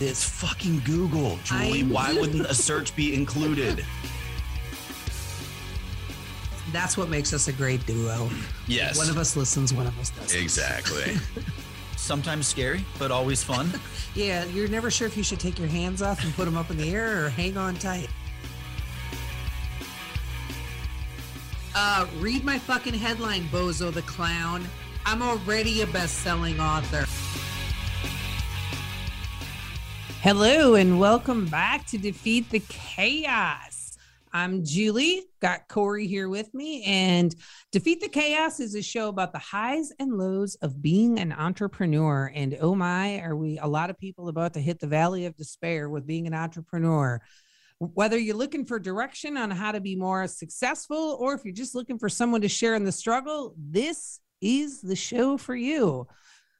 [0.00, 1.80] It's fucking Google, Julie.
[1.82, 3.84] I- Why wouldn't a search be included?
[6.72, 8.28] That's what makes us a great duo.
[8.66, 8.98] Yes.
[8.98, 10.38] One of us listens, one of us doesn't.
[10.40, 11.16] Exactly.
[11.96, 13.70] Sometimes scary, but always fun.
[14.14, 16.70] Yeah, you're never sure if you should take your hands off and put them up
[16.72, 18.08] in the air or hang on tight.
[21.72, 24.66] Uh, read my fucking headline, Bozo the Clown.
[25.06, 27.04] I'm already a best selling author.
[30.30, 33.96] Hello, and welcome back to Defeat the Chaos.
[34.30, 37.34] I'm Julie, got Corey here with me, and
[37.72, 42.30] Defeat the Chaos is a show about the highs and lows of being an entrepreneur.
[42.34, 45.34] And oh my, are we a lot of people about to hit the valley of
[45.34, 47.22] despair with being an entrepreneur?
[47.78, 51.74] Whether you're looking for direction on how to be more successful, or if you're just
[51.74, 56.06] looking for someone to share in the struggle, this is the show for you.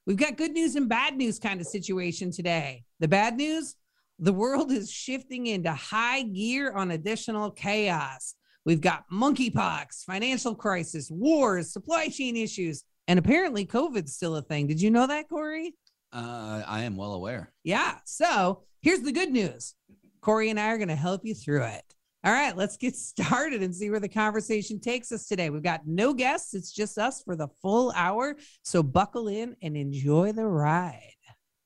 [0.08, 2.82] We've got good news and bad news kind of situation today.
[2.98, 3.74] The bad news
[4.18, 8.34] the world is shifting into high gear on additional chaos.
[8.64, 14.66] We've got monkeypox, financial crisis, wars, supply chain issues, and apparently COVID's still a thing.
[14.66, 15.74] Did you know that, Corey?
[16.10, 17.52] Uh, I am well aware.
[17.62, 17.96] Yeah.
[18.06, 19.74] So here's the good news
[20.22, 21.84] Corey and I are going to help you through it.
[22.24, 25.50] All right, let's get started and see where the conversation takes us today.
[25.50, 28.36] We've got no guests, it's just us for the full hour.
[28.62, 31.14] So buckle in and enjoy the ride.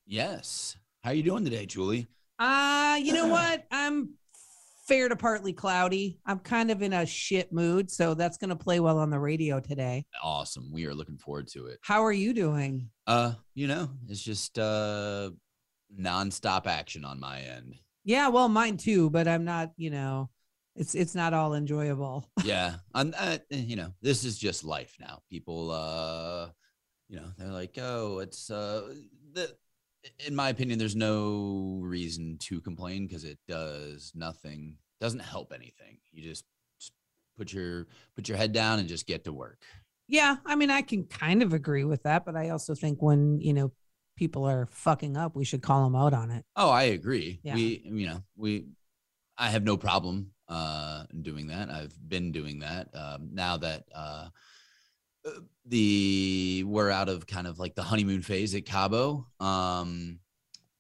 [0.06, 0.77] Yes.
[1.03, 2.06] How are you doing today, Julie?
[2.39, 3.64] Uh, you know what?
[3.70, 4.11] I'm
[4.86, 6.19] fair to partly cloudy.
[6.27, 9.19] I'm kind of in a shit mood, so that's going to play well on the
[9.19, 10.05] radio today.
[10.22, 10.70] Awesome.
[10.72, 11.78] We are looking forward to it.
[11.83, 12.91] How are you doing?
[13.06, 15.31] Uh, you know, it's just uh
[15.98, 17.77] nonstop action on my end.
[18.05, 20.31] Yeah, well, mine too, but I'm not, you know,
[20.77, 22.28] it's it's not all enjoyable.
[22.45, 22.77] Yeah.
[22.95, 25.23] I'm uh, you know, this is just life now.
[25.31, 26.48] People uh
[27.09, 28.95] you know, they're like, "Oh, it's uh
[29.33, 29.55] the
[30.27, 34.77] in my opinion there's no reason to complain because it does nothing.
[35.00, 35.99] Doesn't help anything.
[36.12, 36.44] You just,
[36.81, 36.93] just
[37.37, 39.62] put your put your head down and just get to work.
[40.09, 43.41] Yeah, I mean, I can kind of agree with that, but I also think when,
[43.41, 43.72] you know,
[44.16, 46.44] people are fucking up, we should call them out on it.
[46.56, 47.41] Oh, I agree.
[47.43, 47.54] Yeah.
[47.54, 48.66] We, you know, we,
[49.39, 51.71] I have no problem uh, doing that.
[51.71, 52.89] I've been doing that.
[52.95, 54.29] Um, now that uh,
[55.25, 55.31] uh,
[55.65, 60.19] the we're out of kind of like the honeymoon phase at Cabo um,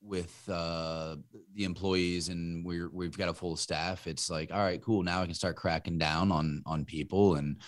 [0.02, 1.16] with uh,
[1.54, 4.06] the employees, and we're we've got a full staff.
[4.06, 5.02] It's like, all right, cool.
[5.02, 7.62] Now I can start cracking down on on people, and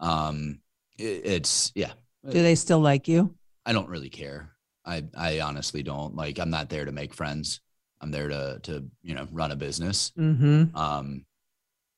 [0.00, 0.60] um,
[0.96, 1.92] it, it's yeah.
[2.24, 3.34] Do they still like you?
[3.66, 4.52] I don't really care.
[4.84, 6.14] I I honestly don't.
[6.14, 7.60] Like I'm not there to make friends.
[8.00, 10.12] I'm there to to you know run a business.
[10.16, 10.76] Mm-hmm.
[10.76, 11.24] Um,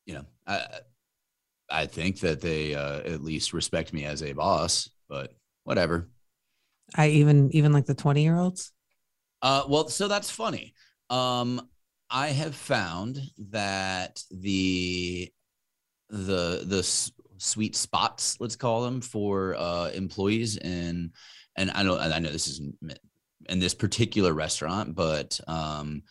[0.05, 0.65] you know, I
[1.69, 6.09] I think that they uh, at least respect me as a boss, but whatever.
[6.95, 8.71] I even even like the 20 year olds.
[9.41, 10.73] Uh, well, so that's funny.
[11.09, 11.67] Um,
[12.09, 15.31] I have found that the
[16.09, 21.11] the the s- sweet spots, let's call them, for uh, employees and
[21.55, 22.75] and I know I know this isn't
[23.49, 26.03] in this particular restaurant, but um,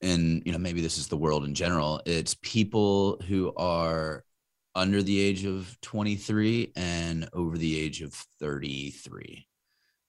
[0.00, 2.00] and you know maybe this is the world in general.
[2.06, 4.24] It's people who are
[4.74, 9.46] under the age of 23 and over the age of 33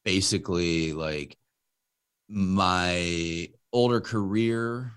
[0.04, 1.38] basically like
[2.28, 4.94] my older career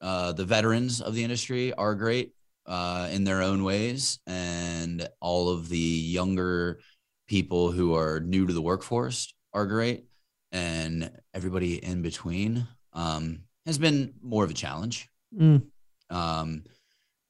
[0.00, 2.32] uh, the veterans of the industry are great
[2.66, 6.78] uh, in their own ways and all of the younger
[7.26, 10.04] people who are new to the workforce are great
[10.52, 15.62] and everybody in between um, has been more of a challenge Mm.
[16.10, 16.62] um,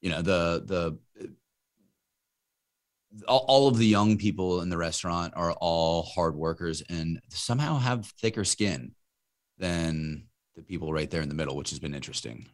[0.02, 0.98] you know the the
[3.26, 8.04] all, of the young people in the restaurant are all hard workers and somehow have
[8.20, 8.94] thicker skin
[9.58, 12.46] than the people right there in the middle which has been interesting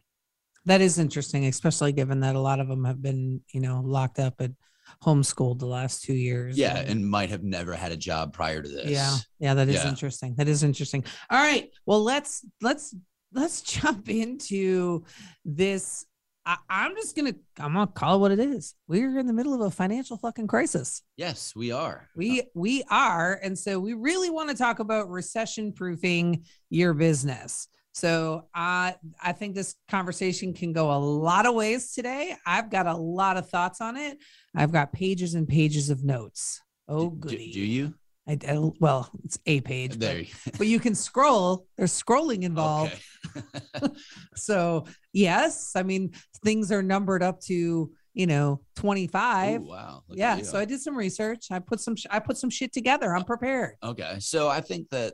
[0.65, 4.19] That is interesting, especially given that a lot of them have been, you know, locked
[4.19, 4.55] up and
[5.03, 6.57] homeschooled the last two years.
[6.57, 9.83] yeah and might have never had a job prior to this yeah, yeah, that is
[9.83, 9.89] Yeah.
[9.89, 10.35] interesting.
[10.37, 11.03] That is interesting.
[11.29, 12.95] All right, well let's let's
[13.33, 15.03] let's jump into
[15.45, 16.05] this.
[16.45, 18.75] I, I'm just gonna I'm gonna call it what it is.
[18.87, 21.01] We're in the middle of a financial fucking crisis.
[21.15, 22.45] yes we are We oh.
[22.53, 27.67] we are, and so we really want to talk about recession proofing your business.
[27.93, 32.35] So I I think this conversation can go a lot of ways today.
[32.45, 34.17] I've got a lot of thoughts on it.
[34.55, 36.59] I've got pages and pages of notes.
[36.89, 37.51] Oh, do, goody.
[37.51, 37.93] do you
[38.27, 40.25] I, I- well, it's a page, but,
[40.57, 41.65] but you can scroll.
[41.77, 42.93] There's scrolling involved.
[43.35, 43.89] okay
[44.35, 46.11] So yes, I mean
[46.43, 49.61] things are numbered up to you know 25.
[49.61, 50.41] Ooh, wow look yeah.
[50.41, 51.47] So I did some research.
[51.51, 53.15] I put some I put some shit together.
[53.15, 53.75] I'm prepared.
[53.83, 54.17] Okay.
[54.19, 55.13] So I think that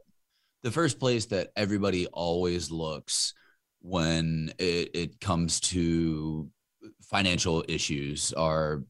[0.63, 3.33] the first place that everybody always looks
[3.81, 6.50] when it, it comes to
[7.01, 8.83] financial issues are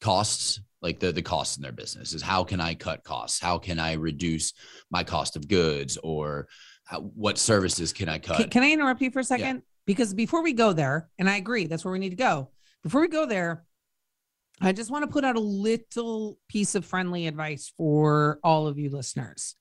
[0.00, 3.58] costs like the the costs in their business is how can i cut costs how
[3.58, 4.52] can i reduce
[4.90, 6.46] my cost of goods or
[6.84, 9.62] how, what services can i cut Can, can I interrupt you for a second?
[9.86, 12.50] Because before we go there, and I agree, that's where we need to go.
[12.82, 13.64] Before we go there,
[14.60, 18.78] I just want to put out a little piece of friendly advice for all of
[18.78, 19.54] you listeners.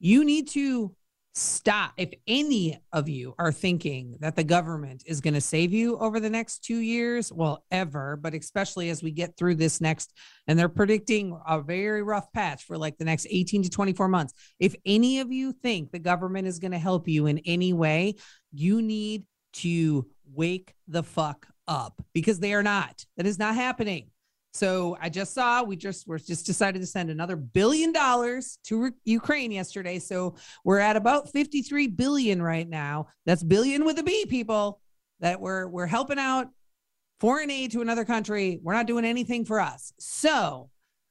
[0.00, 0.94] You need to
[1.34, 1.92] stop.
[1.96, 6.20] If any of you are thinking that the government is going to save you over
[6.20, 10.12] the next two years, well, ever, but especially as we get through this next,
[10.46, 14.32] and they're predicting a very rough patch for like the next 18 to 24 months.
[14.60, 18.14] If any of you think the government is going to help you in any way,
[18.52, 23.04] you need to wake the fuck up because they are not.
[23.16, 24.10] That is not happening.
[24.54, 28.84] So I just saw we just we're just decided to send another billion dollars to
[28.84, 29.98] Re- Ukraine yesterday.
[29.98, 33.08] So we're at about 53 billion right now.
[33.26, 34.80] That's billion with a B, people.
[35.20, 36.48] That we're we're helping out
[37.18, 38.60] foreign aid to another country.
[38.62, 39.92] We're not doing anything for us.
[39.98, 40.70] So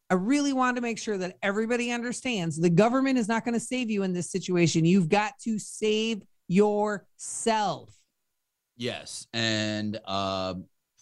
[0.09, 3.59] I really want to make sure that everybody understands the government is not going to
[3.59, 4.85] save you in this situation.
[4.85, 7.93] You've got to save yourself.
[8.77, 10.55] Yes, and uh,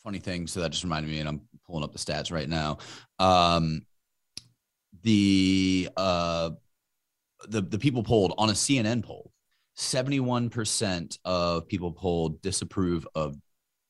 [0.04, 0.48] funny thing.
[0.48, 1.42] So that just reminded me, and I'm
[1.72, 2.78] pulling up the stats right now.
[3.18, 3.86] Um,
[5.04, 6.52] the uh,
[7.48, 9.32] the the people polled on a CNN poll,
[9.76, 13.36] seventy one percent of people polled disapprove of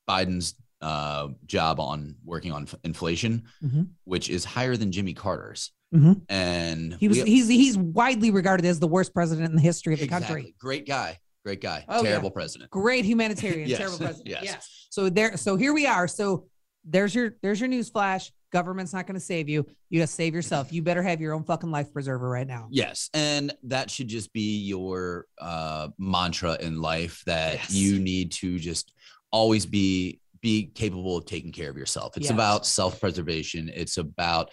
[0.08, 3.88] Biden's uh, job on working on f- inflation, Mhm.
[4.04, 5.70] which is higher than Jimmy Carter's.
[5.94, 6.22] Mhm.
[6.28, 9.92] And He was we- he's he's widely regarded as the worst president in the history
[9.94, 10.54] of the country.
[10.58, 12.10] Great guy, great guy, Oh, yeah.
[12.10, 12.70] terrible president.
[12.70, 13.78] Great humanitarian, Yes.
[13.78, 14.28] terrible president.
[14.28, 14.42] Yes.
[14.44, 14.86] Yes.
[14.90, 16.08] So there, so here we are.
[16.08, 16.46] So
[16.84, 18.32] there's your there's your news flash.
[18.52, 19.64] Government's not going to save you.
[19.88, 20.72] You got to save yourself.
[20.72, 22.68] You better have your own fucking life preserver right now.
[22.70, 27.72] Yes, and that should just be your uh, mantra in life that Yes.
[27.72, 28.92] you need to just
[29.30, 32.16] always be be capable of taking care of yourself.
[32.16, 32.32] It's Yes.
[32.32, 33.70] about self preservation.
[33.74, 34.50] It's about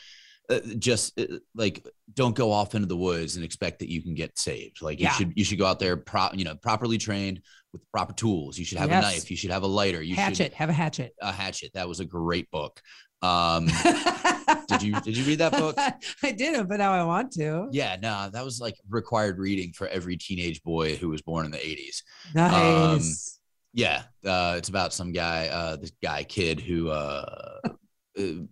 [0.50, 1.26] uh, just uh,
[1.56, 4.82] like don't go off into the woods and expect that you can get saved.
[4.82, 5.10] Like Yeah.
[5.10, 7.42] you should you should go out there pro you know properly trained
[7.72, 8.58] with proper tools.
[8.58, 9.04] You should have Yes.
[9.04, 9.32] a knife.
[9.32, 10.02] You should have a lighter.
[10.02, 10.38] You hatchet.
[10.38, 11.14] should Have a hatchet.
[11.22, 11.72] a hatchet.
[11.74, 12.82] That was a great book.
[13.22, 13.68] Um,
[14.70, 15.76] did you did you read that book?
[16.24, 17.68] I didn't, but now I want to.
[17.72, 21.52] Yeah, no, that was like required reading for every teenage boy who was born in
[21.52, 22.02] the 80s.
[22.34, 23.40] Nice.
[23.74, 27.60] Yeah, uh, it's about some guy, uh, this guy kid who uh,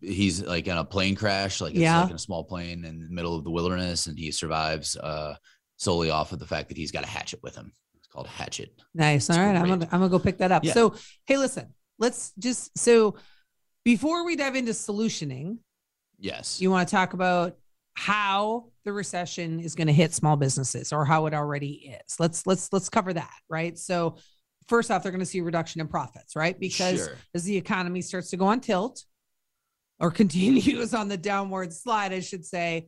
[0.02, 2.02] he's like in a plane crash, like it's Yeah.
[2.02, 5.36] like in a small plane in the middle of the wilderness, and he survives uh,
[5.78, 7.72] solely off of the fact that he's got a hatchet with him.
[7.98, 8.72] It's called Hatchet.
[8.94, 9.30] Nice.
[9.30, 9.56] All right.
[9.56, 10.64] I'm gonna I'm gonna go pick that up.
[10.64, 10.74] Yeah.
[10.74, 13.16] So hey, listen, let's just so
[13.84, 15.58] before we dive into solutioning,
[16.20, 16.60] Yes.
[16.62, 17.58] you want to talk about
[17.94, 22.16] how the recession is going to hit small businesses or how it already is.
[22.20, 23.78] Let's let's let's cover that, right?
[23.78, 24.18] So
[24.68, 26.60] first off, they're going to see a reduction in profits, right?
[26.60, 27.16] Because Sure.
[27.34, 29.04] as the economy starts to go on tilt
[30.00, 32.88] or continues on the downward slide, I should say,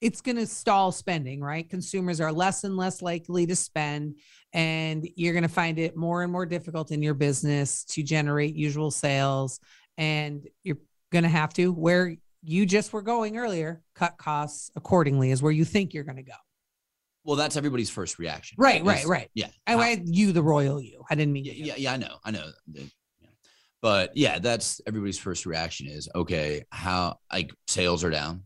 [0.00, 1.68] it's going to stall spending, right?
[1.68, 4.16] Consumers are less and less likely to spend,
[4.52, 8.54] and you're going to find it more and more difficult in your business to generate
[8.54, 9.60] usual sales.
[9.98, 10.78] And you're
[11.12, 15.52] going to have to, where you just were going earlier, cut costs accordingly, is where
[15.52, 16.32] you think you're going to go.
[17.24, 18.56] Well, that's everybody's first reaction.
[18.58, 19.30] Right, right, right.
[19.34, 19.48] Yeah.
[19.66, 21.04] I, I you, the royal you.
[21.10, 21.64] I didn't mean yeah, you.
[21.64, 22.46] yeah, yeah, I know, I know.
[23.82, 26.64] But yeah, that's everybody's first reaction is okay.
[26.70, 28.42] How like sales are down,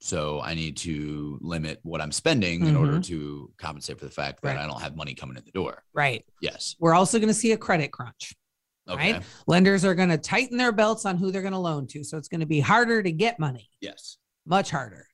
[0.00, 4.40] so I need to limit what I'm spending in order to compensate for the fact
[4.42, 4.56] that Mm-hmm.
[4.58, 4.64] Right.
[4.64, 5.82] I don't have money coming in the door.
[5.92, 6.24] Right.
[6.40, 6.74] Yes.
[6.78, 8.34] We're also going to see a credit crunch.
[8.88, 9.12] Okay.
[9.14, 9.22] Right.
[9.46, 12.02] Lenders are going to tighten their belts on who they're going to loan to.
[12.02, 14.16] So it's going to be harder to get money, Yes.
[14.46, 15.06] much harder.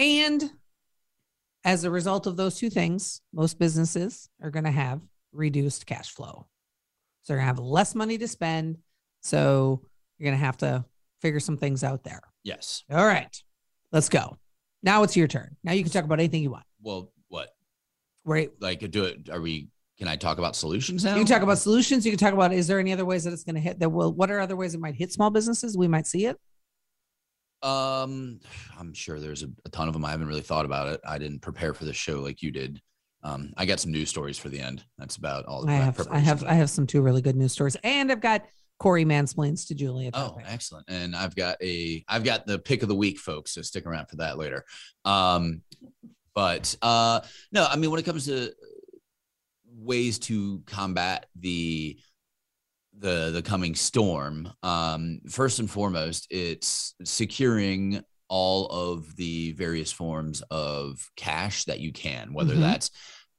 [0.00, 0.42] And
[1.62, 5.00] as a result of those two things, most businesses are going to have
[5.32, 6.46] reduced cash flow.
[7.30, 8.78] So they're going to have less money to spend.
[9.20, 9.82] So
[10.18, 10.84] you're going to have to
[11.22, 12.20] figure some things out there.
[12.42, 12.82] Yes.
[12.90, 13.40] All right.
[13.92, 14.36] Let's go.
[14.82, 15.56] Now it's your turn.
[15.62, 16.64] Now you can talk about anything you want.
[16.82, 17.50] Well, what
[18.24, 18.50] Right.
[18.58, 19.28] like do it?
[19.30, 19.68] Are we?
[19.96, 21.10] Can I talk about solutions now?
[21.12, 22.04] You can talk about solutions.
[22.04, 23.90] You can talk about is there any other ways that it's going to hit that
[23.90, 25.78] will what are other ways it might hit small businesses?
[25.78, 26.36] We might see it.
[27.62, 28.40] Um,
[28.76, 30.04] I'm sure there's a, a ton of them.
[30.04, 31.00] I haven't really thought about it.
[31.06, 32.80] I didn't prepare for the show like you did.
[33.22, 34.84] Um, I got some news stories for the end.
[34.98, 35.68] That's about all.
[35.68, 37.76] I have I have I have some two really good news stories.
[37.84, 38.44] And I've got
[38.78, 40.10] Corey mansplains to Julia.
[40.14, 40.86] Oh, excellent.
[40.88, 43.52] And I've got a I've got the pick of the week, folks.
[43.52, 44.64] So stick around for that later.
[45.04, 45.62] Um,
[46.34, 47.20] but uh
[47.52, 48.52] no, I mean when it comes to
[49.66, 51.98] ways to combat the
[52.98, 60.40] the the coming storm, um, first and foremost, it's securing all of the various forms
[60.50, 62.60] of cash that you can, whether Mhm.
[62.60, 62.90] that's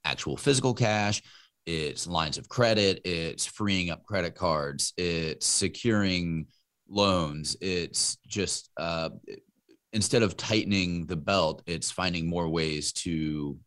[0.03, 1.23] actual physical cash,
[1.65, 6.45] it's lines of credit, it's freeing up credit cards, it's securing
[6.89, 9.09] loans, it's just uh,
[9.93, 13.57] instead of tightening the belt, it's finding more ways to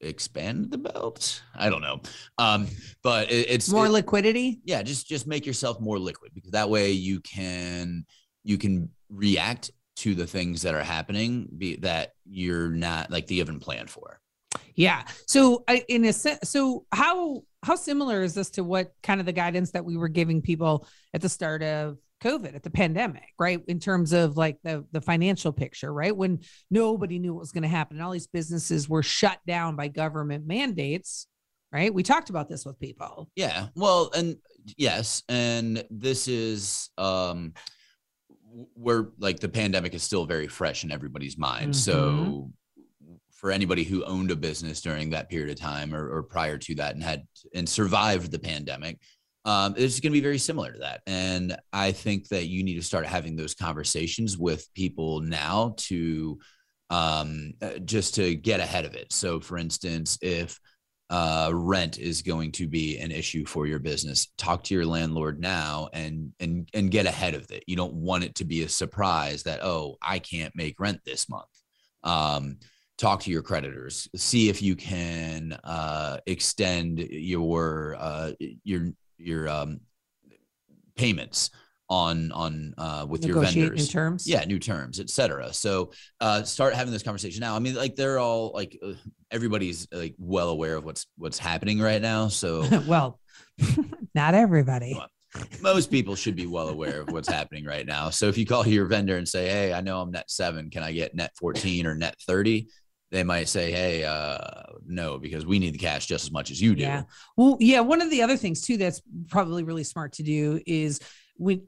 [0.00, 1.42] expand the belt.
[1.54, 2.00] I don't know,
[2.38, 2.66] um,
[3.02, 4.60] but it, it's more it, liquidity.
[4.64, 8.04] Yeah, just just make yourself more liquid because that way you can
[8.42, 13.34] you can react to the things that are happening be, that you're not like that
[13.34, 14.18] you haven't planned for.
[14.74, 15.04] Yeah.
[15.26, 19.26] So I, in a sense, so how how similar is this to what kind of
[19.26, 23.28] the guidance that we were giving people at the start of COVID, at the pandemic,
[23.38, 23.60] right?
[23.68, 26.16] In terms of like the the financial picture, right?
[26.16, 26.40] When
[26.70, 29.88] nobody knew what was going to happen, and all these businesses were shut down by
[29.88, 31.26] government mandates,
[31.72, 31.92] right?
[31.92, 33.28] We talked about this with people.
[33.36, 33.66] Yeah.
[33.74, 34.36] Well, and
[34.78, 37.52] yes, and this is um
[38.74, 41.72] where like the pandemic is still very fresh in everybody's mind.
[41.72, 41.72] Mm-hmm.
[41.72, 42.50] So
[43.32, 46.74] for anybody who owned a business during that period of time or, or prior to
[46.74, 48.98] that and had and survived the pandemic,
[49.44, 51.00] um, it's going to be very similar to that.
[51.06, 56.38] And I think that you need to start having those conversations with people now to
[56.90, 59.12] um, uh, just to get ahead of it.
[59.12, 60.60] So, for instance, if
[61.10, 64.28] uh, rent is going to be an issue for your business.
[64.38, 67.64] Talk to your landlord now and and and get ahead of it.
[67.66, 71.28] You don't want it to be a surprise that oh I can't make rent this
[71.28, 71.48] month.
[72.04, 72.58] Um,
[72.96, 74.08] talk to your creditors.
[74.14, 79.80] See if you can uh, extend your uh, your your um,
[80.96, 81.50] payments
[81.90, 84.26] on on uh, with your vendors new terms?
[84.26, 87.54] Yeah new terms etc so uh, start having this conversation now.
[87.54, 88.92] I mean like they're all like uh,
[89.30, 93.20] everybody's like well aware of what's what's happening right now so well
[94.14, 94.98] not everybody.
[95.60, 98.10] Most people should be well aware of what's happening right now.
[98.10, 100.82] So if you call your vendor and say hey i know i'm net 7 can
[100.82, 102.68] i get net 14 or net 30
[103.10, 104.38] they might say, "Hey, uh,
[104.86, 107.02] no, because we need the cash just as much as you do." Yeah.
[107.36, 107.80] Well, yeah.
[107.80, 111.00] One of the other things too that's probably really smart to do is
[111.40, 111.62] when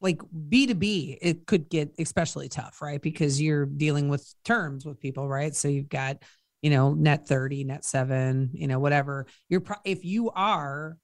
[0.00, 3.00] like B2B, it could get especially tough, right?
[3.00, 5.54] Because you're dealing with terms with people, right?
[5.54, 6.22] So you've got,
[6.62, 9.26] you know, net 30, net seven, you know, whatever.
[9.50, 10.96] You're, pro- if you are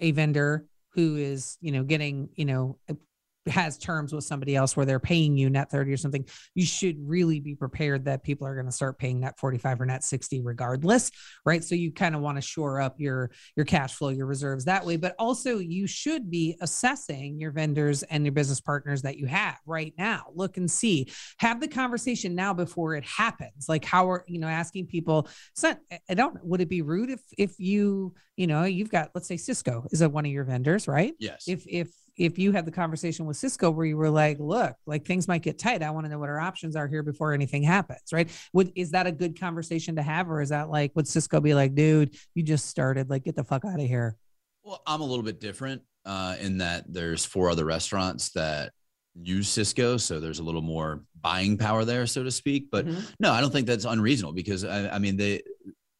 [0.00, 2.78] a vendor who is, you know, getting, you know,
[3.46, 6.96] has terms with somebody else where they're paying you net 30 or something, you should
[7.00, 10.42] really be prepared that people are going to start paying net 45 or net 60
[10.42, 11.10] regardless,
[11.44, 11.62] right?
[11.62, 14.84] So you kind of want to shore up your your cash flow, your reserves that
[14.84, 19.26] way, but also you should be assessing your vendors and your business partners that you
[19.26, 20.26] have right now.
[20.34, 21.08] Look and see.
[21.38, 23.68] Have the conversation now before it happens.
[23.68, 25.74] Like how are, you know, asking people, so
[26.08, 29.36] I don't would it be rude if if you, you know, you've got let's say
[29.36, 31.14] Sysco is a one of your vendors, right?
[31.18, 31.44] Yes.
[31.48, 35.06] If if if you had the conversation with Sysco where you were like, look, like
[35.06, 35.82] things might get tight.
[35.82, 38.30] I want to know what our options are here before anything happens, right?
[38.52, 41.54] Would is that a good conversation to have, or is that like would Sysco be
[41.54, 44.16] like, dude, you just started, like get the fuck out of here?
[44.62, 48.72] Well, I'm a little bit different uh, in that there's four other restaurants that
[49.14, 52.70] use Sysco, so there's a little more buying power there, so to speak.
[52.70, 53.00] But mm-hmm.
[53.20, 55.42] no, I don't think that's unreasonable because I, I mean they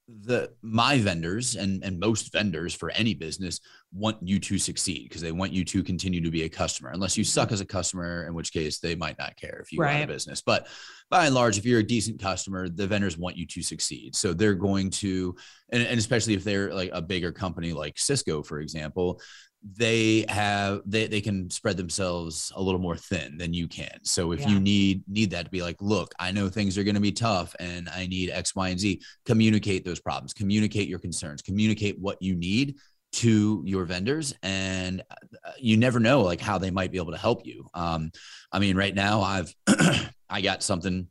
[0.08, 3.60] the my vendors and and most vendors for any business
[3.92, 7.16] want you to succeed because they want you to continue to be a customer unless
[7.16, 7.54] you suck mm-hmm.
[7.54, 9.94] as a customer in which case they might not care if you right.
[9.94, 10.66] run a business but
[11.08, 14.34] by and large if you're a decent customer the vendors want you to succeed so
[14.34, 15.36] they're going to
[15.70, 19.20] and, and especially if they're like a bigger company like sysco for example
[19.64, 23.96] they have they, they can spread themselves a little more thin than you can.
[24.02, 24.48] So if yeah.
[24.48, 27.12] you need need that to be like look i know things are going to be
[27.12, 30.32] tough and i need x y and z communicate those problems.
[30.32, 31.42] Communicate your concerns.
[31.42, 32.76] Communicate what you need
[33.12, 37.18] to your vendors and uh, you never know like how they might be able to
[37.18, 37.68] help you.
[37.74, 38.10] Um
[38.50, 39.54] i mean right now i've
[40.30, 41.06] i got something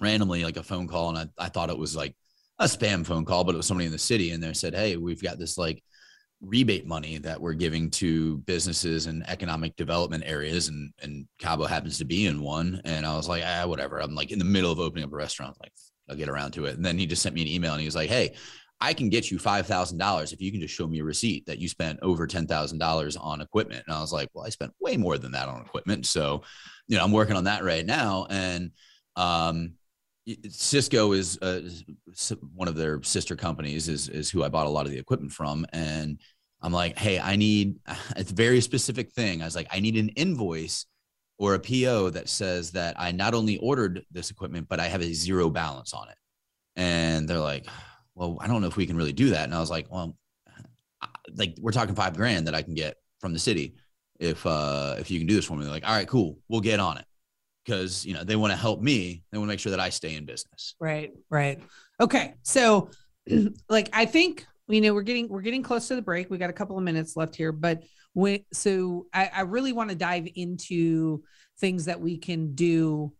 [0.00, 2.16] randomly like a phone call and I, I thought it was like
[2.58, 4.96] a spam phone call but it was somebody in the city and they said hey
[4.96, 5.82] we've got this like
[6.40, 11.98] rebate money that we're giving to businesses and economic development areas and and Cabo happens
[11.98, 14.00] to be in one and I was like ah whatever.
[14.00, 15.72] I'm like in the middle of opening up a restaurant like
[16.08, 16.76] I'll get around to it.
[16.76, 18.34] And then he just sent me an email and he was like hey
[18.82, 21.68] I can get you $5,000 if you can just show me a receipt that you
[21.68, 23.84] spent over $10,000 on equipment.
[23.86, 26.42] And I was like well I spent way more than that on equipment so
[26.88, 28.26] you know I'm working on that right now.
[28.30, 28.70] And
[29.16, 29.74] um
[30.28, 31.62] Sysco is uh,
[32.54, 35.32] one of their sister companies is is who I bought a lot of the equipment
[35.32, 36.20] from and
[36.62, 37.76] I'm like, "Hey, I need
[38.16, 40.86] it's a very specific thing." I was like, "I need an invoice
[41.38, 45.02] or a PO that says that I not only ordered this equipment but I have
[45.02, 46.16] a zero balance on it."
[46.76, 47.66] And they're like,
[48.14, 50.16] "Well, I don't know if we can really do that." And I was like, "Well,
[51.34, 53.74] like we're talking 5 grand that I can get from the city
[54.18, 56.38] if uh if you can do this for me." They're like, "All right, cool.
[56.48, 57.06] We'll get on it."
[57.70, 59.88] Because you know they want to help me they want to make sure that i
[59.88, 60.74] stay in business.
[60.80, 61.60] Right right.
[62.00, 62.90] Okay so
[63.68, 66.30] like i think you know we're getting we're getting close to the break.
[66.30, 69.90] We got a couple of minutes left here, but when so I, I really want
[69.90, 71.22] to dive into
[71.58, 73.12] things that we can do,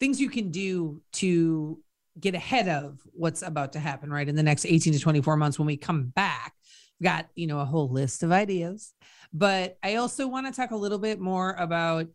[0.00, 1.78] things you can do to
[2.18, 5.58] get ahead of what's about to happen right in the next 18 to 24 months
[5.58, 6.54] when we come back.
[7.02, 8.92] Got you know a whole list of ideas
[9.32, 12.06] but i also want to talk a little bit more about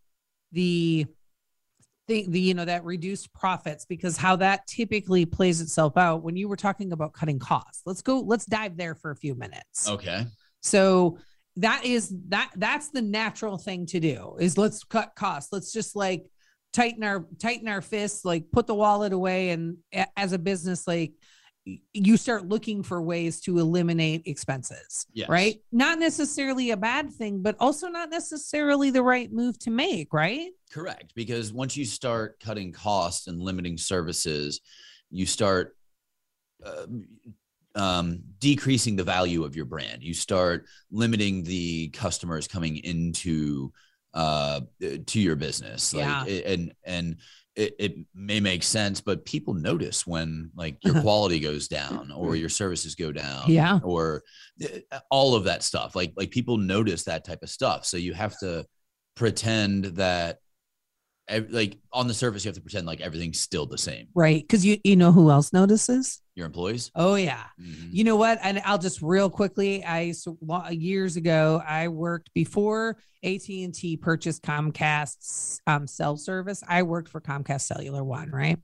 [0.52, 1.06] the
[2.08, 6.36] the, the you know that reduced profits because how that typically plays itself out when
[6.38, 9.90] you were talking about cutting costs let's go let's dive there for a few minutes
[9.90, 10.26] Okay.
[10.62, 11.18] so
[11.58, 15.96] that is that that's the natural thing to do is let's cut costs let's just
[15.96, 16.30] like
[16.74, 19.78] tighten our tighten our fists like put the wallet away and
[20.18, 21.14] as a business like
[21.94, 25.28] you start looking for ways to eliminate expenses Yes.
[25.30, 30.14] right not necessarily a bad thing but also not necessarily the right move to make
[30.14, 31.14] right Correct.
[31.16, 34.60] Because once you start cutting costs and limiting services,
[35.10, 35.78] you start
[36.66, 36.88] uh,
[37.76, 40.04] um, decreasing the value of your brand.
[40.04, 43.72] You start limiting the customers coming into
[44.14, 44.62] uh,
[45.08, 45.94] to your business.
[45.94, 46.42] Like, Yeah.
[46.46, 47.18] and and
[47.56, 52.36] it, it may make sense, but people notice when like your quality goes down or
[52.36, 53.44] your services go down.
[53.48, 53.80] Yeah.
[53.84, 54.24] Or
[54.64, 55.96] uh, all of that stuff.
[55.96, 57.86] Like like people notice that type of stuff.
[57.86, 58.66] So you have to
[59.16, 60.40] pretend that
[61.50, 64.64] like on the surface you have to pretend like everything's still the same right because
[64.64, 67.90] you you know who else notices your employees oh yeah Mhm.
[67.92, 68.40] You know what?
[68.44, 69.84] And I'll just real quickly.
[69.84, 70.14] I
[70.70, 76.62] years ago I worked before AT and T purchased Comcast's um, cell service.
[76.68, 78.60] I worked for Comcast Cellular One, right?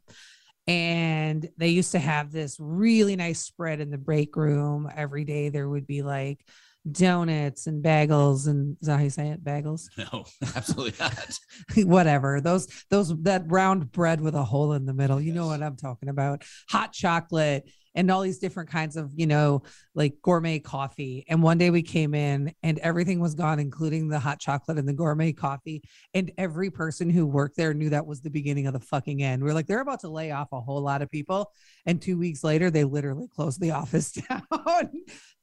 [0.68, 4.92] And they used to have this really nice spread in the break room.
[4.94, 6.46] Every day there would be like
[6.90, 9.44] donuts and bagels and is that how you say it?
[9.44, 9.86] Bagels?
[9.98, 11.40] no absolutely not
[11.88, 15.62] whatever those those that round bread with a hole in the middle you know what
[15.62, 19.64] i'm talking about hot chocolate and all these different kinds of you know
[19.96, 21.25] like gourmet coffee.
[21.27, 24.88] And one day we came in and everything was gone including the hot chocolate and
[24.88, 25.84] the gourmet coffee.
[26.14, 29.44] And every person who worked there knew that was the beginning of the fucking end.
[29.44, 31.51] We are like they're about to lay off a whole lot of people.
[31.86, 34.44] And two weeks later they literally closed the office down.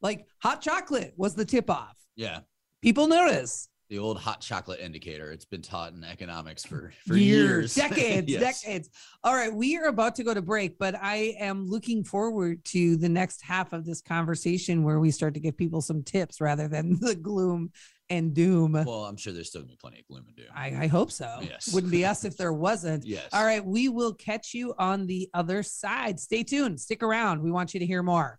[0.01, 1.97] Like hot chocolate was the tip off.
[2.17, 2.41] Yeah.
[2.83, 7.75] People notice the old hot chocolate indicator it's been taught in economics for for years,
[7.75, 8.63] years, decades, Yes.
[8.63, 8.91] decades.
[9.25, 12.97] All right, we are about to go to break, but I am looking forward to
[12.97, 16.69] the next half of this conversation where we start to give people some tips rather
[16.69, 17.71] than the gloom
[18.11, 18.73] and doom.
[18.73, 21.11] well i'm sure there's still gonna be plenty of gloom and doom I, I hope
[21.13, 21.41] so.
[21.43, 21.73] Yes.
[21.75, 23.05] Wouldn't be us if there wasn't.
[23.05, 26.19] yes All right, we will catch you on the other side.
[26.19, 26.81] Stay tuned.
[26.81, 27.43] Stick around.
[27.43, 28.39] We want you to hear more.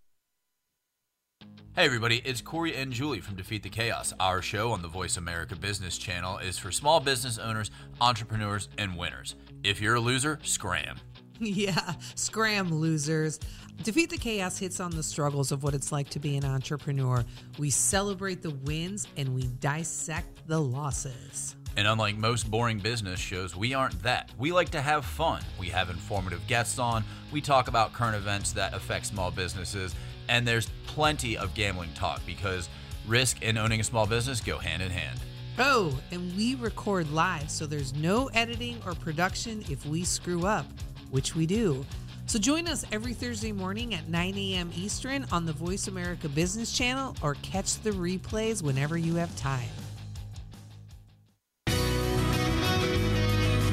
[1.80, 4.12] Hey everybody, it's Corey and Julie from Defeat the Chaos.
[4.19, 7.71] Our show on the Voice America Business Channel is for small business owners,
[8.02, 9.36] entrepreneurs, and winners.
[9.63, 10.97] If you're a loser, scram.
[11.39, 13.39] Yeah, scram losers.
[13.82, 17.23] Defeat the Chaos hits on the struggles of what it's like to be an entrepreneur.
[17.58, 21.56] We celebrate the wins and we dissect the losses.
[21.78, 24.32] And unlike most boring business shows, we aren't that.
[24.38, 25.41] We like to have fun.
[25.58, 29.95] We have informative guests on, we talk about current events that affect small businesses,
[30.30, 32.70] and there's plenty of gambling talk because
[33.08, 35.20] risk and owning a small business go hand in hand.
[35.58, 40.65] Oh, and we record live, so there's no editing or production if we screw up,
[41.12, 41.86] which we do.
[42.28, 44.72] So join us every Thursday morning at 9 a.m.
[44.76, 49.68] Eastern on the Voice America Business Channel or catch the replays whenever you have time.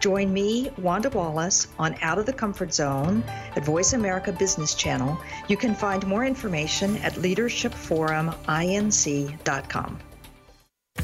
[0.00, 3.24] Join me, Wanda Wallace, on Out of the Comfort Zone
[3.56, 5.18] at Voice America Business Channel.
[5.48, 9.98] You can find more information at leadershipforuminc.com.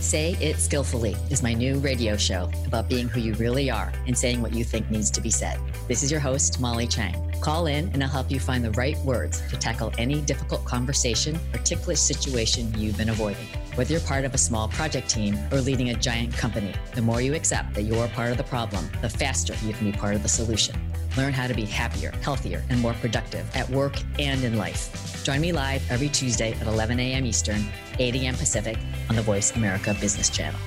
[0.01, 4.17] Say It Skillfully is my new radio show about being who you really are and
[4.17, 5.59] saying what you think needs to be said.
[5.89, 7.33] This is your host, Molly Chang.
[7.41, 11.39] Call in and I'll help you find the right words to tackle any difficult conversation
[11.53, 13.47] or ticklish situation you've been avoiding.
[13.75, 17.21] Whether you're part of a small project team or leading a giant company, the more
[17.21, 20.23] you accept that you're part of the problem, the faster you can be part of
[20.23, 20.81] the solution.
[21.17, 25.25] Learn how to be happier, healthier, and more productive at work and in life.
[25.25, 27.27] Join me live every Tuesday at 11 a.m.
[27.27, 27.67] Eastern,
[27.99, 28.37] 8 a.m.
[28.37, 28.79] Pacific
[29.11, 30.61] on the Voice America Business Channel.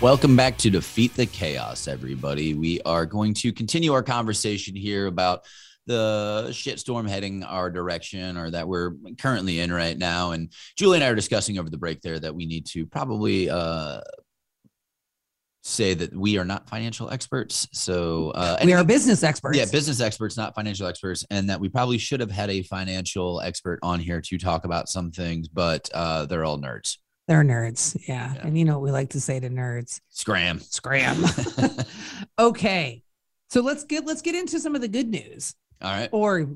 [0.00, 2.54] Welcome back to Defeat the Chaos, everybody.
[2.54, 5.44] We are going to continue our conversation here about
[5.86, 10.30] the shitstorm heading our direction or that we're currently in right now.
[10.30, 13.50] And Julie and I are discussing over the break there that we need to probably
[13.50, 14.00] uh,
[15.62, 17.68] say that we are not financial experts.
[17.74, 19.58] So uh, we are business experts.
[19.58, 23.42] Yeah, business experts, not financial experts, and that we probably should have had a financial
[23.42, 26.96] expert on here to talk about some things, but uh, they're all nerds.
[27.30, 27.96] They're nerds.
[28.08, 28.34] Yeah.
[28.34, 28.44] yeah.
[28.44, 30.00] And you know what we like to say to nerds?
[30.08, 30.58] Scram.
[30.58, 31.24] Scram.
[32.40, 33.04] okay.
[33.50, 35.54] So let's get let's get into some of the good news.
[35.80, 36.08] All right.
[36.10, 36.48] Or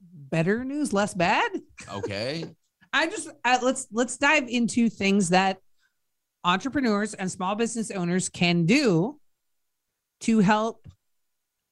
[0.00, 1.50] better news, less bad.
[1.92, 2.44] Okay.
[2.92, 5.58] I just uh, let's let's dive into things that
[6.44, 9.18] entrepreneurs and small business owners can do
[10.20, 10.86] to help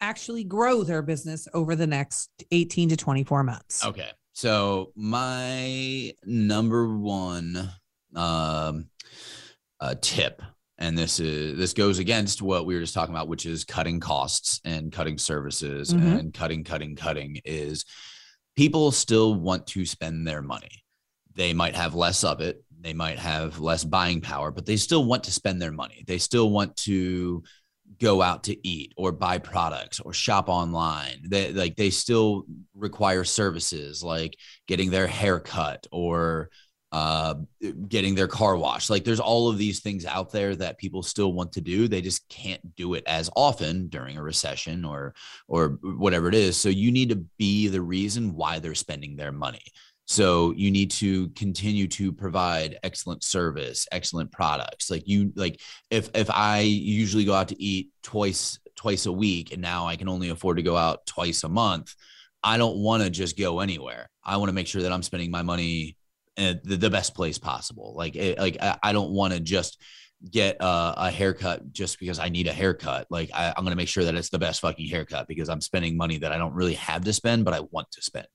[0.00, 3.86] actually grow their business over the next 18 to 24 months.
[3.86, 4.10] Okay.
[4.32, 7.70] So my number one
[8.16, 8.88] um,
[9.80, 10.42] uh, tip.
[10.78, 14.00] And this is this goes against what we were just talking about which is cutting
[14.00, 16.16] costs and cutting services mm-hmm.
[16.16, 17.84] and cutting cutting cutting is
[18.56, 20.84] people still want to spend their money.
[21.34, 22.64] They might have less of it.
[22.80, 26.02] They might have less buying power but they still want to spend their money.
[26.06, 27.42] They still want to
[28.00, 31.20] go out to eat or buy products or shop online.
[31.24, 36.48] They like they still require services like getting their hair cut or
[36.92, 37.34] uh,
[37.88, 38.90] getting their car washed.
[38.90, 41.86] Like there's all of these things out there that people still want to do.
[41.86, 45.14] They just can't do it as often during a recession or
[45.46, 46.56] or whatever it is.
[46.56, 49.62] So you need to be the reason why they're spending their money.
[50.06, 54.90] So you need to continue to provide excellent service, excellent products.
[54.90, 59.52] Like you like if if I usually go out to eat twice twice a week
[59.52, 61.94] and now I can only afford to go out twice a month,
[62.42, 64.10] I don't want to just go anywhere.
[64.24, 65.96] I want to make sure that I'm spending my money
[66.36, 67.94] the, the best place possible.
[67.96, 69.80] Like, it, like I, don't want to just
[70.30, 73.06] get a, a, haircut just because I need a haircut.
[73.10, 75.60] Like I, I'm going to make sure that it's the best fucking haircut because I'm
[75.60, 78.26] spending money that I don't really have to spend, but I want to spend.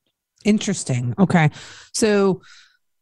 [0.43, 1.13] Interesting.
[1.17, 1.49] Okay.
[1.93, 2.41] So,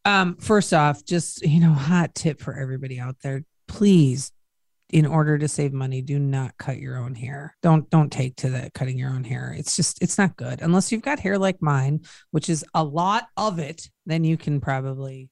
[0.06, 4.32] um, first off, just, you know, hot tip for everybody out there, please
[4.90, 7.56] in order to save money do not cut your own hair.
[7.62, 9.56] Don't don't take to the cutting your own hair.
[9.58, 13.28] It's just it's not good unless you've got hair like mine which is a lot
[13.38, 15.30] of it then you can probably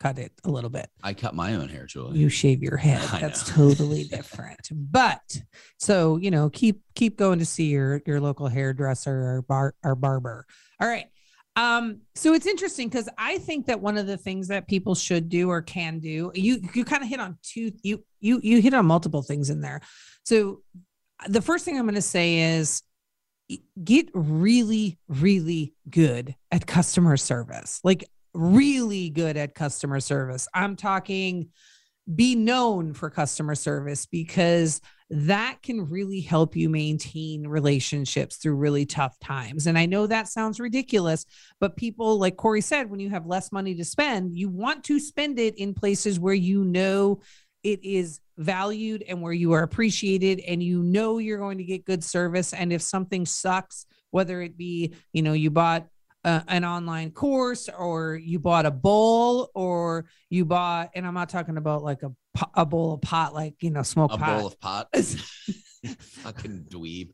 [0.00, 0.88] cut it a little bit.
[1.02, 3.02] I cut my own hair julie you shave your head.
[3.20, 4.68] That's totally different.
[4.72, 5.42] But
[5.78, 9.94] so you know keep keep going to see your your local hairdresser or bar or
[9.94, 10.46] barber.
[10.80, 11.06] All right
[11.56, 15.28] um, so it's interesting because I think that one of the things that people should
[15.28, 18.74] do or can do, you you kind of hit on two, you you you hit
[18.74, 19.80] on multiple things in there.
[20.24, 20.62] So
[21.28, 22.82] the first thing I'm going to say is
[23.82, 27.80] get really, really good at customer service.
[27.84, 30.48] Like really good at customer service.
[30.54, 31.50] I'm talking
[32.12, 38.84] be known for customer service because that can really help you maintain relationships through really
[38.84, 39.66] tough times.
[39.66, 41.24] And I know that sounds ridiculous,
[41.60, 44.98] but people, like Corey said, when you have less money to spend, you want to
[44.98, 47.20] spend it in places where you know
[47.62, 51.84] it is valued and where you are appreciated and you know you're going to get
[51.84, 52.52] good service.
[52.52, 55.86] And if something sucks, whether it be, you know, you bought
[56.24, 61.28] uh, an online course or you bought a bowl or you bought and i'm not
[61.28, 62.10] talking about like a,
[62.54, 64.38] a bowl of pot like you know smoke pot a pot.
[64.38, 64.88] bowl of pot
[65.98, 67.10] fucking dweeb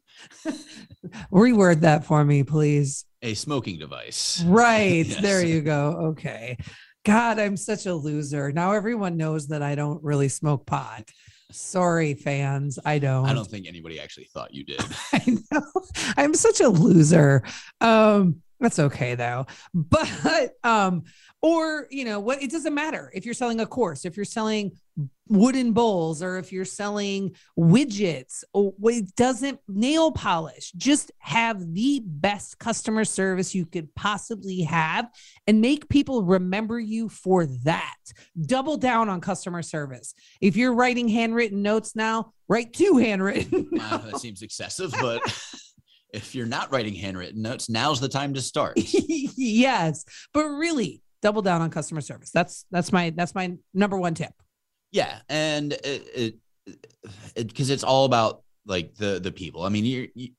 [1.33, 5.21] reword that for me please a smoking device right yes.
[5.21, 6.57] there you go okay
[7.05, 11.11] god i'm such a loser now everyone knows that i don't really smoke pot
[11.53, 12.79] Sorry, fans.
[12.85, 13.27] I don't.
[13.27, 14.81] I don't think anybody actually thought you did.
[15.13, 15.63] I know.
[16.17, 17.43] I'm such a loser.
[17.81, 19.47] Um, that's okay though.
[19.75, 21.05] But um
[21.43, 24.73] or you know what it doesn't matter if you're selling a course, if you're selling
[25.29, 32.03] wooden bowls or if you're selling widgets or it doesn't nail polish just have the
[32.05, 35.09] best customer service you could possibly have
[35.47, 37.95] and make people remember you for that.
[38.43, 40.15] Double down on customer service.
[40.41, 45.23] If you're writing handwritten notes now write two handwritten wow, that seems excessive but
[46.13, 48.75] if you're not writing handwritten notes, now's the time to start.
[48.77, 52.31] yes, but really double down on customer service.
[52.31, 54.33] That's that's my that's my number one tip.
[54.93, 56.37] Yeah, and it
[57.35, 59.65] because it, it, it's all about like the the people.
[59.65, 60.31] I mean, you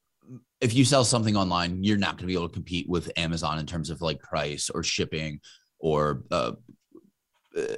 [0.59, 3.59] if you sell something online, you're not going to be able to compete with Amazon
[3.59, 5.39] in terms of like price or shipping
[5.79, 6.51] or uh,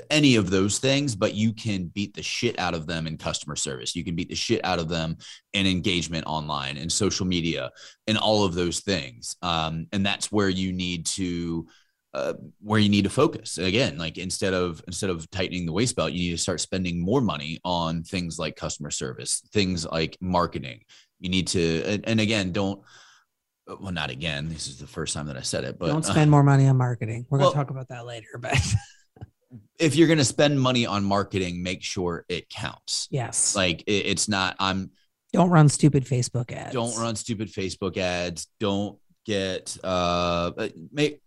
[0.10, 3.56] any of those things, but you can beat the shit out of them in customer
[3.56, 3.96] service.
[3.96, 5.18] You can beat the shit out of them
[5.54, 7.72] in engagement online and social media
[8.08, 9.36] and all of those things.
[9.42, 11.68] Um, and that's where you need to
[12.14, 15.96] uh, where you need to focus again like instead of instead of tightening the waist
[15.96, 20.16] belt you need to start spending more money on things like customer service things like
[20.22, 20.80] marketing
[21.20, 22.84] you need to and, and again don't
[23.66, 26.28] well not again this is the first time that i said it but don't spend
[26.28, 28.56] uh, more money on marketing we're well, going to talk about that later but
[29.80, 34.06] if you're going to spend money on marketing make sure it counts yes like it,
[34.06, 34.92] it's not i'm
[35.32, 40.52] don't run stupid facebook ads don't run stupid facebook ads don't get uh
[40.92, 41.20] make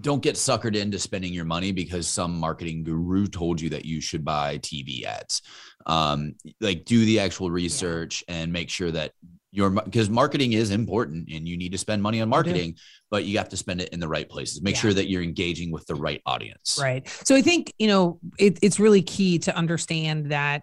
[0.00, 4.00] don't get suckered into spending your money because some marketing guru told you that you
[4.00, 5.42] should buy TV ads.
[5.86, 8.36] Um, like do the actual research yeah.
[8.36, 9.12] and make sure that
[9.52, 12.74] your because marketing is important and you need to spend money on marketing,
[13.10, 14.62] but you have to spend it in the right places.
[14.62, 14.80] Make yeah.
[14.80, 16.78] sure that you're engaging with the right audience.
[16.80, 17.06] Right.
[17.24, 20.62] So I think you know it, it's really key to understand that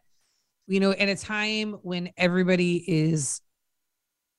[0.68, 3.42] you know at a time when everybody is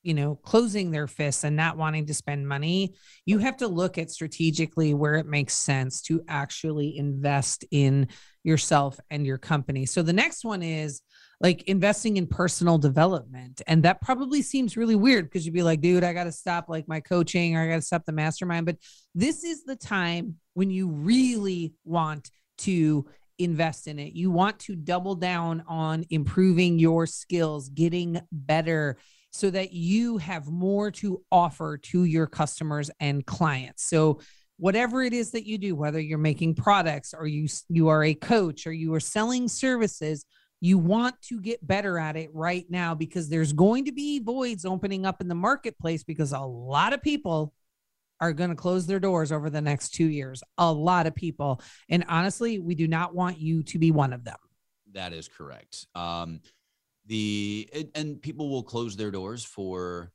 [0.02, 2.94] you know closing their fists and not wanting to spend money
[3.26, 8.08] you have to look at strategically where it makes sense to actually invest in
[8.42, 11.02] yourself and your company so the next one is
[11.40, 13.62] like investing in personal development.
[13.66, 16.68] And that probably seems really weird because you'd be like dude i got to stop
[16.68, 18.66] like my coaching or i got to stop the mastermind.
[18.66, 18.76] But
[19.14, 23.06] this is the time when you really want to
[23.38, 24.12] invest in it.
[24.12, 28.98] You want to double down on improving your skills getting better
[29.30, 33.84] so that you have more to offer to your customers and clients.
[33.84, 34.20] So
[34.58, 38.14] whatever it is that you do, whether you're making products or you you are a
[38.14, 40.26] coach or you are selling services,
[40.60, 44.64] you want to get better at it right now because there's going to be voids
[44.64, 47.54] opening up in the marketplace because a lot of people
[48.20, 50.42] are going to close their doors over the next 2 years.
[50.58, 51.62] A lot of people.
[51.88, 54.36] And honestly, we do not want you to be one of them.
[54.92, 55.86] That is correct.
[55.94, 56.40] Um
[57.06, 60.12] the and people will close their doors for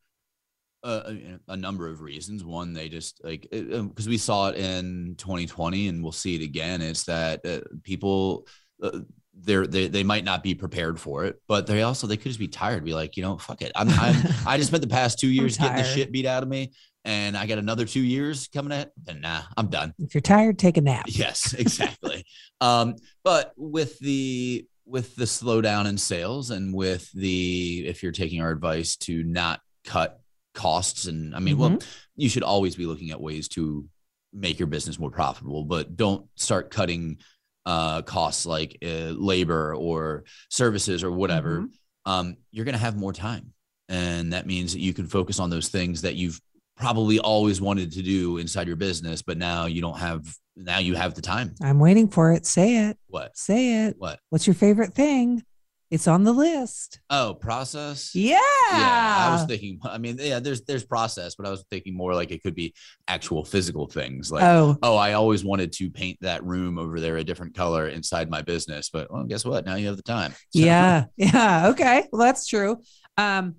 [0.85, 2.43] a, a, number of reasons.
[2.43, 6.43] One, they just like because um, we saw it in 2020, and we'll see it
[6.43, 6.81] again.
[6.81, 8.47] Is that uh, people
[8.81, 8.99] uh,
[9.37, 12.39] they're, they they might not be prepared for it, but they also they could just
[12.39, 12.83] be tired.
[12.83, 13.71] Be like, you know, fuck it.
[13.75, 14.15] I'm, I'm
[14.47, 16.71] I just spent the past two years getting the shit beat out of me,
[17.03, 18.91] and I got another two years coming at.
[19.07, 19.93] And nah, I'm done.
[19.99, 21.05] If you're tired, take a nap.
[21.09, 22.25] Yes, exactly.
[22.61, 28.41] um, but with the with the slowdown in sales and with the if you're taking
[28.41, 30.19] our advice to not cut
[30.53, 31.73] costs and i mean mm-hmm.
[31.73, 31.79] well
[32.15, 33.85] you should always be looking at ways to
[34.31, 37.17] make your business more profitable but don't start cutting
[37.65, 42.11] uh, costs like uh, labor or services or whatever mm-hmm.
[42.11, 43.53] um, you're going to have more time
[43.89, 46.39] and that means that you can focus on those things that you've
[46.77, 50.25] probably always wanted to do inside your business but now you don't have
[50.55, 51.53] now you have the time.
[51.61, 52.45] I'm waiting for it.
[52.45, 52.97] Say it.
[53.07, 53.37] What?
[53.37, 53.95] Say it.
[53.97, 54.19] What?
[54.29, 55.43] What's your favorite thing?
[55.91, 56.99] It's on the list.
[57.09, 58.15] Oh, process.
[58.15, 58.39] Yeah.
[58.71, 59.27] Yeah.
[59.29, 59.79] I was thinking.
[59.83, 60.39] I mean, yeah.
[60.39, 62.73] There's there's process, but I was thinking more like it could be
[63.07, 64.31] actual physical things.
[64.31, 67.87] Like, oh, oh, I always wanted to paint that room over there a different color
[67.87, 69.65] inside my business, but well, guess what?
[69.65, 70.33] Now you have the time.
[70.55, 70.61] So.
[70.61, 71.05] Yeah.
[71.17, 71.67] Yeah.
[71.69, 72.07] Okay.
[72.11, 72.77] Well, that's true.
[73.17, 73.55] Um,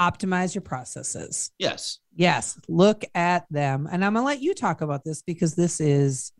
[0.00, 1.50] optimize your processes.
[1.58, 1.98] Yes.
[2.14, 2.58] Yes.
[2.68, 3.88] Look at them.
[3.90, 6.32] And I'm gonna let you talk about this because this is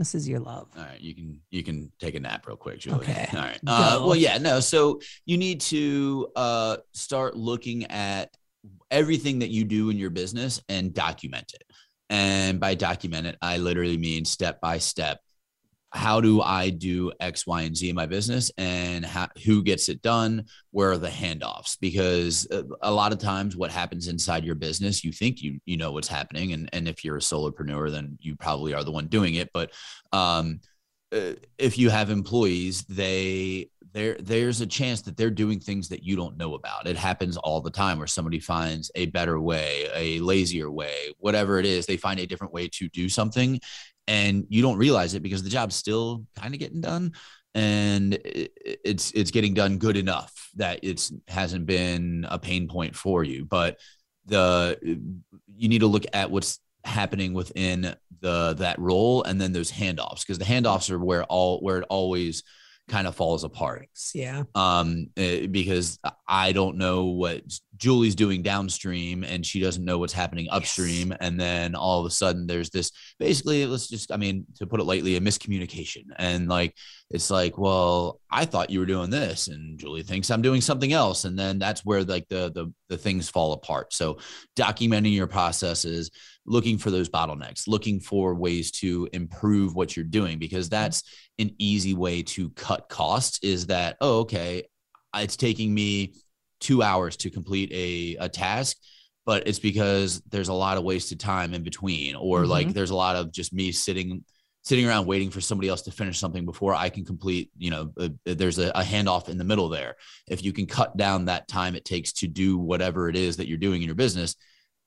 [0.00, 0.68] this is your love.
[0.76, 1.00] All right.
[1.00, 3.00] You can you can take a nap real quick, Julie.
[3.00, 3.28] Okay.
[3.32, 3.60] All right.
[3.66, 4.60] Uh, well, yeah, no.
[4.60, 8.34] So you need to uh start looking at
[8.90, 11.64] everything that you do in your business and document it.
[12.08, 15.20] And by document it, I literally mean step by step
[15.92, 19.88] how do I do X, Y, and Z in my business and how, who gets
[19.88, 20.44] it done?
[20.70, 21.76] Where are the handoffs?
[21.80, 25.76] Because uh, a lot of times what happens inside your business, you think you, you
[25.76, 26.52] know what's happening.
[26.52, 29.50] And, and if you're a solopreneur, then you probably are the one doing it.
[29.52, 29.72] But
[30.12, 30.60] um,
[31.12, 36.04] uh, if you have employees, they, there, there's a chance that they're doing things that
[36.04, 36.86] you don't know about.
[36.86, 41.58] It happens all the time where somebody finds a better way, a lazier way, whatever
[41.58, 43.58] it is, they find a different way to do something
[44.10, 47.12] and you don't realize it because the job's still kind of getting done
[47.54, 53.22] and it's it's getting done good enough that it's hasn't been a pain point for
[53.22, 53.44] you.
[53.44, 53.78] But
[54.26, 54.76] the
[55.54, 60.20] you need to look at what's happening within the that role and then those handoffs
[60.20, 62.42] because the handoffs are where all where it always
[62.90, 63.88] kind of falls apart.
[64.14, 64.42] Yeah.
[64.54, 67.42] um eh, because i don't know what
[67.76, 71.14] julie's doing downstream and she doesn't know what's happening upstream.
[71.20, 74.80] And then all of a sudden there's this basically let's just i mean to put
[74.80, 76.04] it lightly a miscommunication.
[76.18, 76.76] And like
[77.10, 80.92] it's like well i thought you were doing this and julie thinks i'm doing something
[80.92, 81.24] else.
[81.24, 83.94] And then that's where like the the, the things fall apart.
[83.94, 84.18] So
[84.56, 86.10] documenting your processes
[86.50, 91.02] looking for those bottlenecks looking for ways to improve what you're doing because that's
[91.38, 94.64] an easy way to cut costs is that oh okay
[95.16, 96.14] it's taking me
[96.60, 98.76] two hours to complete a, a task
[99.26, 102.74] but it's because there's a lot of wasted time in between or like Mhm.
[102.74, 104.24] there's a lot of just me sitting
[104.62, 107.92] sitting around waiting for somebody else to finish something before i can complete you know
[107.98, 109.94] uh, there's a, a handoff in the middle there
[110.28, 113.46] if you can cut down that time it takes to do whatever it is that
[113.48, 114.34] you're doing in your business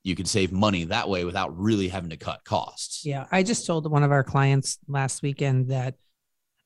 [0.04, 3.26] you can save money that way without really having to cut costs Yeah.
[3.32, 5.94] I just told one of our clients last weekend that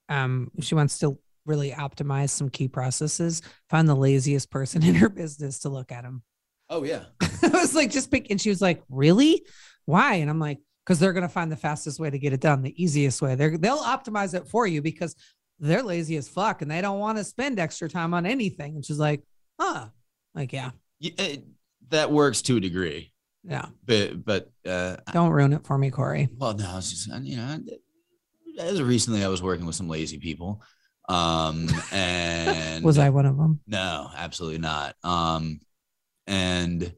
[0.09, 5.09] um, she wants to really optimize some key processes, find the laziest person in her
[5.09, 6.23] business to look at them.
[6.69, 7.05] oh yeah
[7.43, 8.31] I was like, just pick.
[8.31, 9.47] And she was like, really?
[9.87, 10.15] Why?
[10.17, 12.63] And I'm like, because they're going to find the fastest way to get it done,
[12.63, 13.35] the easiest way.
[13.37, 15.15] They're, they'll optimize it for you because
[15.61, 18.75] they're lazy as fuck and they don't want to spend extra time on anything.
[18.75, 19.23] And she's like,
[19.61, 19.87] huh.
[20.35, 20.71] Like, yeah,
[21.03, 21.45] Y- it-
[21.91, 23.13] that works to a degree
[23.49, 23.67] yeah.
[23.87, 26.29] but but uh Don't ruin it for me, Corey.
[26.37, 27.59] well no it's just you know
[28.61, 30.61] as recently i was working with some lazy people
[31.09, 33.61] um and Was I one of them?
[33.67, 35.61] no absolutely not um
[36.27, 36.93] and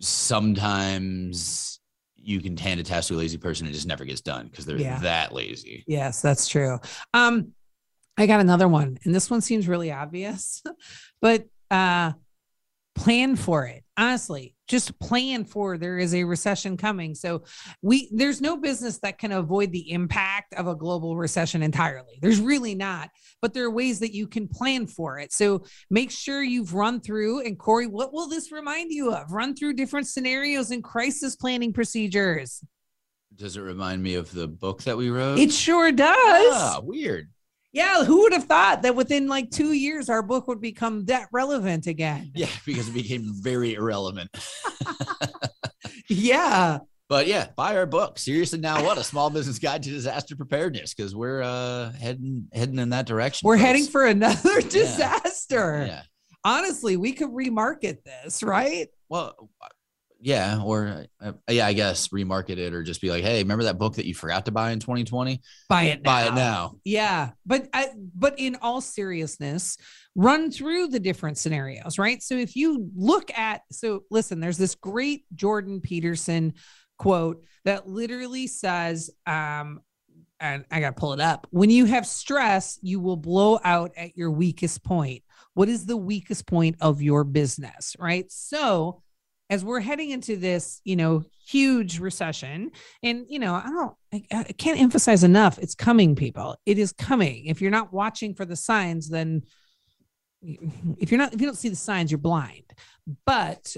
[0.00, 1.80] sometimes
[2.16, 4.48] you can hand a task to a lazy person and it just never gets done
[4.48, 4.98] because they're Yeah.
[5.00, 6.78] that lazy Yes, that's true.
[7.14, 7.52] Um,
[8.18, 10.62] I got another one, and this one seems really obvious,
[11.20, 12.12] but uh
[12.96, 13.84] plan for it.
[13.96, 17.14] Honestly, just plan for there is a recession coming.
[17.14, 17.44] So
[17.82, 22.18] we there's no business that can avoid the impact of a global recession entirely.
[22.20, 25.32] There's really not, but there are ways that you can plan for it.
[25.32, 29.30] So make sure you've run through and Corey, what will this remind you of?
[29.30, 32.62] Run through different scenarios and crisis planning procedures.
[33.34, 36.16] does it remind me of the book that we wrote It sure does.
[36.18, 37.30] ah, weird
[37.76, 41.28] Yeah, who would have thought that within like two years our book would become that
[41.30, 42.32] relevant again?
[42.34, 44.30] yeah because it became very irrelevant
[46.08, 46.78] Yeah.
[47.08, 48.18] But yeah, buy our book.
[48.18, 48.96] Seriously, now what?
[48.98, 53.46] A small business guide to disaster preparedness because we're uh heading heading in that direction.
[53.46, 53.66] We're folks.
[53.66, 55.84] heading for another disaster.
[55.86, 56.02] yeah.
[56.44, 58.88] Honestly, we could remarket this, right?
[59.08, 59.50] Well,
[60.26, 63.78] yeah, or uh, yeah, I guess remarket it or just be like, hey, remember that
[63.78, 65.40] book that you forgot to buy in 2020?
[65.68, 66.10] Buy it now.
[66.10, 66.74] Buy it now.
[66.82, 69.78] Yeah, but I, but in all seriousness,
[70.16, 72.20] run through the different scenarios, right?
[72.24, 76.54] So if you look at so listen, there's this great Jordan Peterson
[76.98, 79.80] quote that literally says um
[80.40, 81.46] and I got to pull it up.
[81.50, 85.22] When you have stress, you will blow out at your weakest point.
[85.54, 88.26] What is the weakest point of your business, right?
[88.28, 89.02] So,
[89.48, 94.24] as we're heading into this, you know, huge recession, and you know, I don't, I,
[94.32, 96.56] I can't emphasize enough, it's coming, people.
[96.66, 97.46] It is coming.
[97.46, 99.42] If you're not watching for the signs, then
[100.42, 102.64] if you're not, if you don't see the signs, you're blind.
[103.24, 103.76] But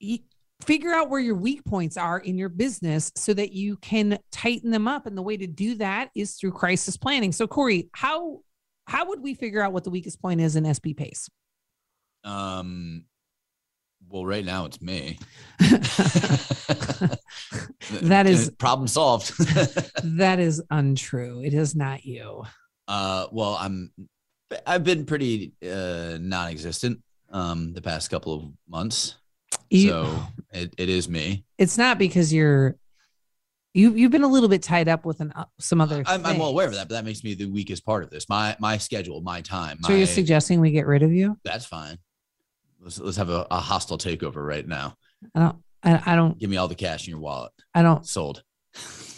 [0.00, 0.20] y-
[0.64, 4.70] figure out where your weak points are in your business so that you can tighten
[4.70, 5.06] them up.
[5.06, 7.32] And the way to do that is through crisis planning.
[7.32, 8.40] So, Corey, how
[8.86, 11.28] how would we figure out what the weakest point is in SB Pace?
[12.24, 13.04] Um,
[14.08, 15.18] well, right now it's me.
[18.02, 19.32] That is- problem solved.
[20.04, 21.42] that is untrue.
[21.44, 22.44] It is not you.
[22.88, 23.92] uh, well, I'm.
[24.66, 29.16] I've been pretty uh, non-existent um the past couple of months,
[29.70, 30.18] You- so
[30.52, 31.44] it, it is me.
[31.58, 32.76] it's not because you're
[33.74, 36.02] you you've been a little bit tied up with an uh, some other.
[36.06, 38.28] I'm, I'm well aware of that, but that makes me the weakest part of this.
[38.28, 39.78] My my schedule, my time.
[39.82, 41.36] So you're suggesting we get rid of you?
[41.44, 41.98] that's fine.
[42.86, 44.94] Let's let's have a, a hostile takeover right now.
[45.34, 45.56] I don't.
[45.82, 46.38] I, I don't.
[46.38, 47.50] Give me all the cash in your wallet.
[47.74, 48.06] I don't.
[48.06, 48.44] Sold.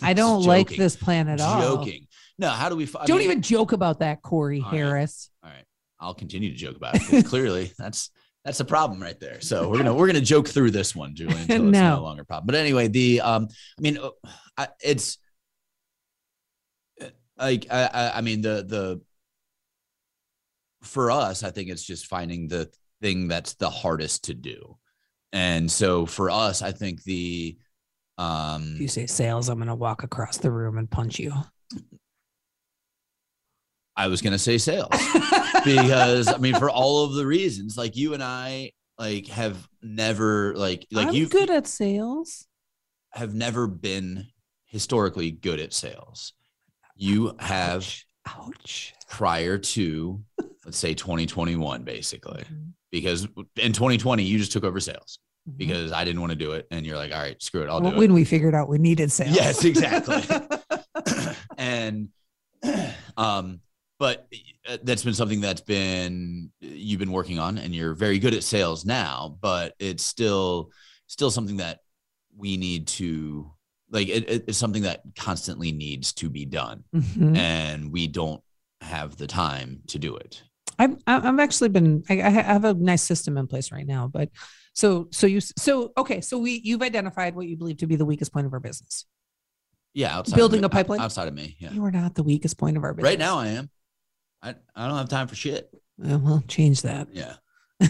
[0.00, 1.76] I don't like this plan at all.
[1.76, 2.07] Joking.
[2.38, 2.88] No, how do we?
[2.98, 4.78] I don't mean- even joke about that, Corey All right.
[4.78, 5.28] Harris.
[5.44, 5.64] All right,
[6.00, 7.26] I'll continue to joke about it.
[7.26, 8.09] Clearly, that's
[8.42, 9.42] that's a problem right there.
[9.42, 11.96] So we're gonna we're gonna joke through this one, Julie, until it's No.
[11.96, 12.46] no longer a problem.
[12.46, 13.98] But anyway, the um, I mean,
[14.57, 15.18] I, it's
[17.38, 19.00] like I, I I mean the the
[20.85, 24.76] for us, I think it's just finding the thing that's the hardest to do,
[25.32, 27.56] and so for us, I think the
[28.18, 31.33] um If you say sales, I'm going to walk across the room and punch you.
[33.96, 34.90] I was gonna say sales.
[35.64, 40.54] because I mean, for all of the reasons, like you and I, like have never
[40.54, 42.46] like like I'm you good at sales.
[43.12, 44.27] have never been
[44.66, 46.33] historically good at sales.
[46.94, 48.06] You have Ouch.
[48.27, 48.94] Ouch.
[49.08, 50.20] prior to
[50.64, 52.44] let's say 2021 basically.
[52.90, 53.26] Because
[53.56, 55.18] in 2020 you just took over sales
[55.48, 55.56] Mhm.
[55.58, 57.80] because I didn't want to do it and you're like all right screw it I'll
[57.80, 59.34] Well, do it when we figured out we needed sales.
[59.34, 60.22] Yes, exactly.
[61.58, 62.08] and
[63.16, 63.60] um
[63.98, 64.28] but
[64.68, 68.42] uh, that's been something that's been you've been working on and you're very good at
[68.44, 70.70] sales now but it's still
[71.06, 71.80] still something that
[72.36, 73.50] we need to
[73.90, 77.36] like it, it- it's something that constantly needs to be done Mhm.
[77.36, 78.42] and we don't
[78.80, 80.42] have the time to do it
[80.79, 84.31] I've I've actually been I, I have a nice system in place right now, but
[84.74, 88.04] so so you so okay so we you've identified what you believe to be the
[88.04, 89.06] weakest point of our business.
[89.94, 91.00] yeah outside Building of a me, pipeline?
[91.00, 93.38] outside of me yeah You are not the weakest point of our business right now
[93.38, 93.70] i am
[94.42, 95.68] i, I don't have time for shit
[96.08, 97.08] Uh, well, change that.
[97.12, 97.35] yeah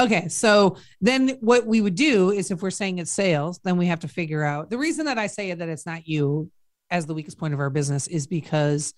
[0.00, 3.86] okay, so then what we would do is if we're saying it's sales, then we
[3.86, 6.50] have to figure out the reason that I say that it's not you
[6.90, 8.94] as the weakest point of our business is because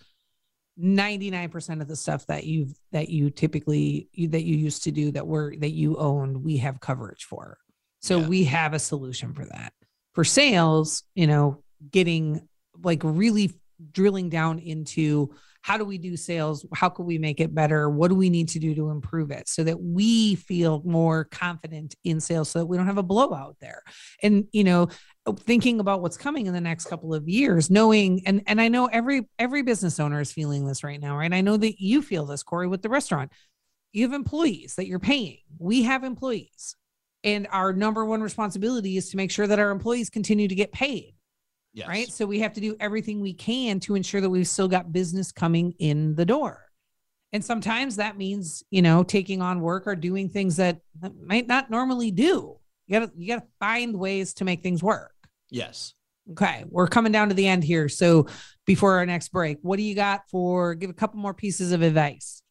[0.81, 5.26] 99% of the stuff that you've that you typically that you used to do that
[5.26, 7.59] were that you owned, we have coverage for.
[8.01, 8.28] So Yeah.
[8.28, 9.72] we have a solution for that.
[10.14, 12.49] For sales, you know, getting
[12.83, 13.53] like really
[13.93, 15.31] drilling down into
[15.62, 18.49] how do we do sales how can we make it better what do we need
[18.49, 22.66] to do to improve it so that we feel more confident in sales so that
[22.66, 23.83] we don't have a blowout there
[24.22, 24.87] and you know
[25.41, 28.87] thinking about what's coming in the next couple of years knowing and and i know
[28.87, 32.25] every every business owner is feeling this right now right i know that you feel
[32.25, 33.31] this corey with the restaurant
[33.93, 36.75] you have employees that you're paying we have employees
[37.23, 40.73] and our number one responsibility is to make sure that our employees continue to get
[40.73, 41.14] paid
[41.75, 42.09] yes right?
[42.09, 45.31] So we have to do everything we can to ensure that we've still got business
[45.33, 46.64] coming in the door.
[47.33, 51.47] And sometimes that means, you know, taking on work or doing things that that might
[51.47, 52.60] not normally do.
[52.91, 55.14] You gotta you gotta find ways to make things work.
[55.49, 55.95] yes
[56.32, 57.88] Okay, we're coming down to the end here.
[57.88, 58.26] So
[58.64, 61.82] before our next break, what do you got for give a couple more pieces of
[61.82, 62.43] advice?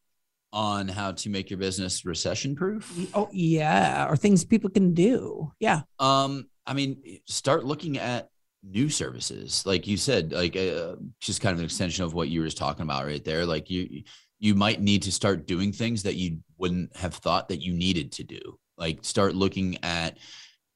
[0.51, 5.51] on how to make your business recession proof Oh yeah, or things people can do.
[5.59, 5.81] Yeah.
[5.99, 8.29] Um, I mean, start looking at
[8.63, 12.39] new services, like you said, like uh, just kind of an extension of what you
[12.39, 13.45] were just talking about right there.
[13.45, 14.03] Like you,
[14.39, 18.11] you might need to start doing things that you wouldn't have thought that you needed
[18.13, 18.57] to do.
[18.79, 20.17] Like start looking at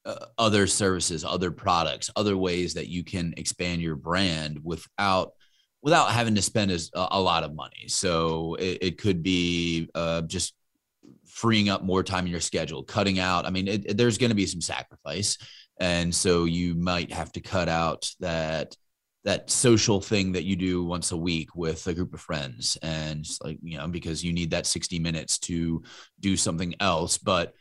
[0.06, 5.32] uh, other services, other products, other ways that you can expand your brand without
[5.82, 7.88] without having to spend as, a, lot of money.
[7.88, 10.54] So it, it could be uh, just
[11.26, 13.46] freeing up more time in your schedule, cutting out.
[13.46, 15.38] I mean, it, it- there's going to be some sacrifice,
[15.80, 18.76] and so you might have to cut out that
[19.26, 23.26] that social thing that you do once a week with a group of friends, and
[23.44, 25.84] like you know, because you need that 60 minutes to
[26.20, 27.54] do something else, but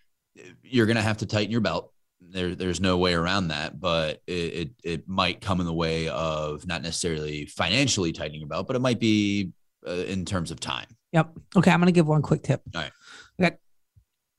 [0.63, 1.93] you're going to have to tighten your belt.
[2.21, 6.09] There, there's no way around that, but it, it it might come in the way
[6.09, 9.51] of not necessarily financially tightening your belt, but it might be
[9.87, 10.87] uh, in terms of time.
[11.13, 11.31] Yep.
[11.57, 12.63] Okay, I'm going to give one quick tip.
[12.75, 12.93] All right.
[13.41, 13.57] Okay.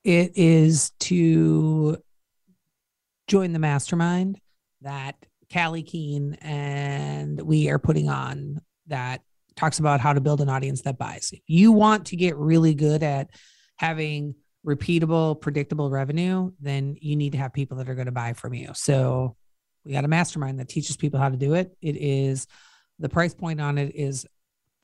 [0.04, 1.98] It is to
[3.28, 4.40] join the mastermind
[4.82, 5.16] that
[5.52, 9.22] Callie Keen and we are putting on that
[9.56, 11.30] talks about how to build an audience that buys.
[11.32, 13.30] If you want to get really good at
[13.78, 14.36] having
[14.66, 18.54] repeatable, predictable revenue, then you need to have people that are going to buy from
[18.54, 18.70] you.
[18.74, 19.36] So
[19.86, 21.76] we got a mastermind that teaches people how to do it.
[21.82, 22.48] It is
[23.00, 24.26] the price point on it is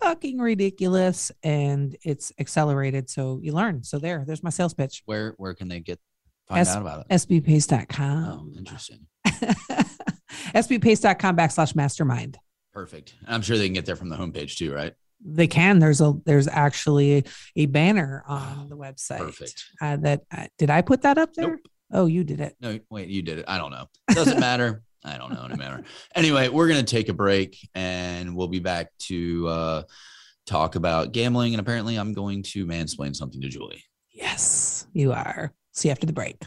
[0.01, 3.09] fucking ridiculous and it's accelerated.
[3.09, 3.83] So you learn.
[3.83, 5.03] So there, there's my sales pitch.
[5.05, 5.99] Where where can they get
[6.47, 7.05] find S- out about it?
[7.09, 8.53] Oh, sbpace.com.
[8.57, 9.07] interesting.
[10.53, 12.37] sbpace.com backslash mastermind.
[12.73, 13.15] Perfect.
[13.27, 14.93] I'm sure they can get there from the homepage too, right?
[15.23, 15.79] They can.
[15.79, 19.19] There's a there's actually a banner on the website.
[19.19, 19.65] Perfect.
[19.81, 21.51] Uh, that uh, did I put that up there?
[21.51, 21.59] Nope.
[21.91, 22.55] Oh, you did it.
[22.61, 23.45] No, wait, you did it.
[23.47, 23.87] I don't know.
[24.11, 24.83] Doesn't matter.
[25.03, 25.47] I don't know.
[25.47, 25.83] No matter.
[26.15, 29.83] Anyway, we're gonna take a break and we'll be back to uh,
[30.45, 31.53] talk about gambling.
[31.53, 33.83] And apparently, I'm going to mansplain something to Julie.
[34.11, 35.53] Yes, you are.
[35.73, 36.41] See you after the break.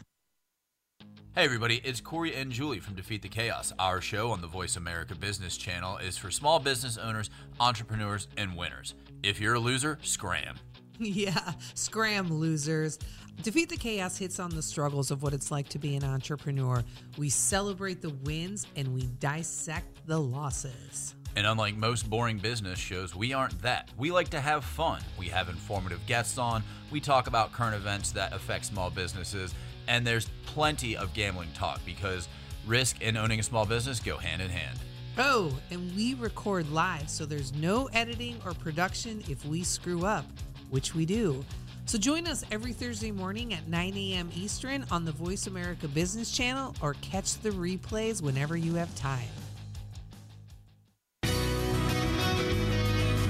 [1.34, 3.72] Hey everybody, it's Corey and Julie from Defeat the Chaos.
[3.78, 8.54] Our show on the Voice America Business Channel is for small business owners, entrepreneurs, and
[8.54, 8.94] winners.
[9.22, 10.56] If you're a loser, scram.
[10.98, 12.98] Yeah, scram losers.
[13.42, 16.84] Defeat the Chaos hits on the struggles of what it's like to be an entrepreneur.
[17.16, 21.14] We celebrate the wins and we dissect the losses.
[21.34, 23.88] And unlike most boring business shows, we aren't that.
[23.96, 25.00] We like to have fun.
[25.18, 29.54] We have informative guests on, we talk about current events that affect small businesses,
[29.88, 32.28] and there's plenty of gambling talk because
[32.66, 34.78] risk and owning a small business go hand in hand.
[35.18, 40.24] Oh, and we record live, so there's no editing or production if we screw up,
[40.70, 41.44] which we do.
[41.84, 44.30] So join us every Thursday morning at 9 a.m.
[44.34, 49.28] Eastern on the Voice America Business Channel or catch the replays whenever you have time.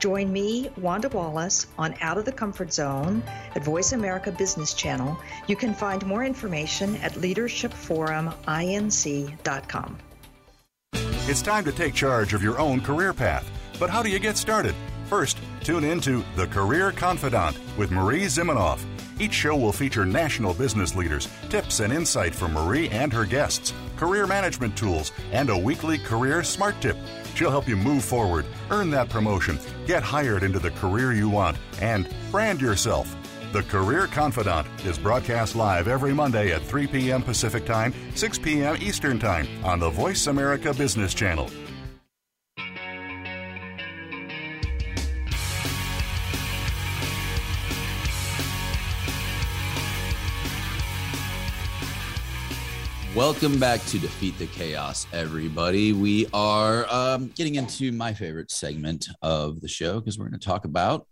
[0.00, 3.22] Join me, Wanda Wallace, on Out of the Comfort Zone
[3.54, 5.18] at Voice America Business Channel.
[5.46, 9.98] You can find more information at leadershipforuminc.com.
[11.28, 13.46] It's time to take charge of your own career path.
[13.78, 14.74] But how do you get started?
[15.04, 18.82] First, tune in to The Career Confidant with Marie Zimenoff.
[19.20, 23.74] Each show will feature national business leaders, tips and insight from Marie and her guests,
[23.96, 26.96] career management tools, and a weekly career smart tip.
[27.34, 31.56] She'll help you move forward, earn that promotion, get hired into the career you want,
[31.80, 33.16] and brand yourself.
[33.52, 37.20] The Career Confidant is broadcast live every Monday at 3 p.m.
[37.20, 38.76] Pacific Time, 6 p.m.
[38.80, 41.50] Eastern Time on the Voice America Business Channel.
[53.16, 55.92] Welcome back to Defeat the Chaos, everybody.
[55.92, 60.46] We are um, getting into my favorite segment of the show because we're going to
[60.46, 61.08] talk about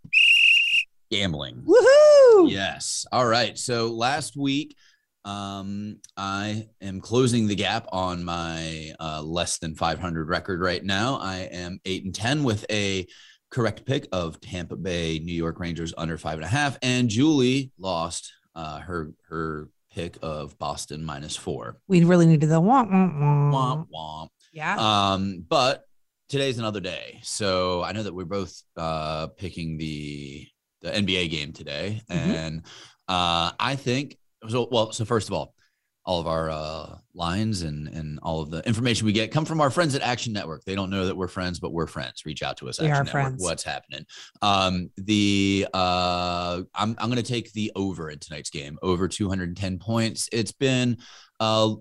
[1.11, 1.61] gambling.
[1.67, 2.49] Woohoo!
[2.49, 3.05] Yes.
[3.11, 3.57] All right.
[3.57, 4.77] So last week,
[5.25, 11.19] um, I am closing the gap on my uh, less than 500 record right now.
[11.21, 13.07] I am eight and 10 with a
[13.51, 16.77] correct pick of Tampa Bay New York Rangers under five and a half.
[16.81, 21.79] And Julie lost uh, her, her pick of Boston minus four.
[21.87, 23.53] We really needed the womp, womp, womp.
[23.53, 24.27] Womp womp.
[24.53, 24.75] Yeah.
[24.77, 25.83] Um, but
[26.29, 27.19] today's another day.
[27.23, 30.47] So I know that we're both uh picking the
[30.81, 32.01] the NBA game today.
[32.09, 32.15] Mhm.
[32.15, 32.61] And
[33.07, 34.17] uh I think
[34.47, 35.53] so well, so first of all,
[36.09, 39.61] all of our uh lines and and all of the information we get come from
[39.61, 40.63] our friends at Action Network.
[40.65, 42.25] They don't know that we're friends, but we're friends.
[42.25, 43.11] Reach out to us, We Action are Network.
[43.23, 43.43] friends.
[43.43, 44.05] What's happening?
[44.41, 50.27] Um the uh I'm I'm gonna take the over in tonight's game, over 210 points.
[50.31, 50.97] It's been
[51.39, 51.75] uh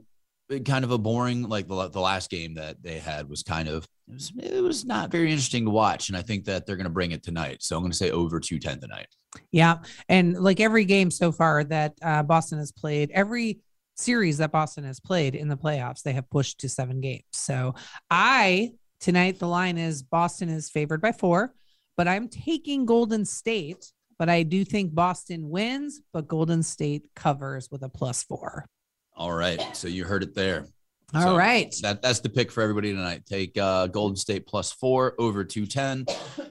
[0.66, 3.86] kind of a boring like the, the last game that they had was kind of
[4.08, 6.84] it was, it was not very interesting to watch and i think that they're going
[6.84, 9.08] to bring it tonight so i'm going to say over 210 tonight
[9.52, 9.76] Yeah.
[10.08, 13.58] And like every game so far that uh, Boston has played, every
[13.99, 17.24] series that Boston has played in the playoffs, they have pushed to seven games.
[17.32, 17.74] So
[18.11, 18.70] I,
[19.01, 21.53] tonight, the line is Boston is favored by four,
[21.96, 23.92] but I'm taking Golden State.
[24.18, 28.66] But I do think Boston wins, but Golden State covers with a plus four.
[29.14, 30.66] all right so you heard it there
[31.14, 31.72] All So right.
[31.82, 36.07] that that's the pick for everybody tonight take uh golden state plus four over 210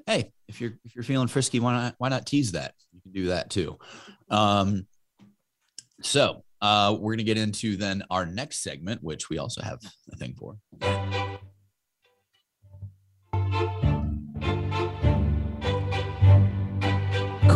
[0.06, 3.12] hey if you're if you're feeling frisky why not why not tease that you can
[3.14, 3.78] do that too
[4.30, 4.86] um
[6.02, 9.80] so uh we're gonna get into then our next segment which we also have
[10.12, 10.58] a thing for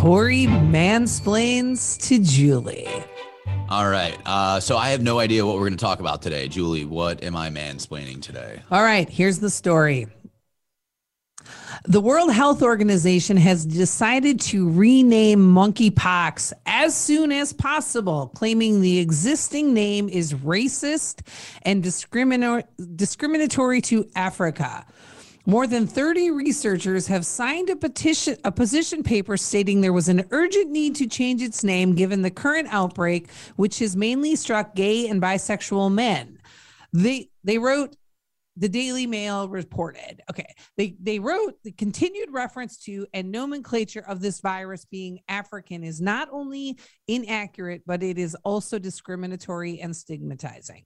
[0.02, 2.89] Corey mansplains to Julie.
[3.70, 4.18] All right.
[4.26, 6.47] Uh, so I have no idea what we're going to talk about today.
[6.47, 8.64] Julie, what am I mansplaining today?
[8.72, 10.08] All right, here's the story.
[11.86, 19.00] The World Health Organization has decided to rename monkeypox as soon as possible, claiming the
[19.00, 21.28] existing name is racist
[21.64, 24.86] and discriminatory to Africa.
[25.48, 30.28] More than 30 researchers have signed a petition a position paper stating there was an
[30.30, 35.08] urgent need to change its name given the current outbreak which has mainly struck gay
[35.08, 36.38] and bisexual men.
[36.94, 37.96] They they wrote
[38.58, 40.22] the Daily Mail reported.
[40.30, 40.54] Okay.
[40.78, 46.02] They they wrote the continued reference to and nomenclature of this virus being African is
[46.02, 46.78] not only
[47.08, 50.84] inaccurate, but it is also discriminatory and stigmatizing.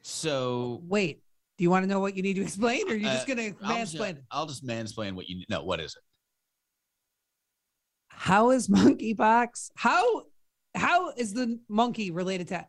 [0.00, 1.22] So Wait,
[1.58, 3.34] do you want to know what you need to explain, or are you just Uh,
[3.34, 4.10] gonna I'll just, mansplain?
[4.10, 4.24] it?
[4.30, 5.62] I'll just mansplain what you know.
[5.64, 6.02] What is it?
[8.08, 9.70] How is monkeypox?
[9.76, 10.22] How
[10.74, 12.66] how is the monkey related to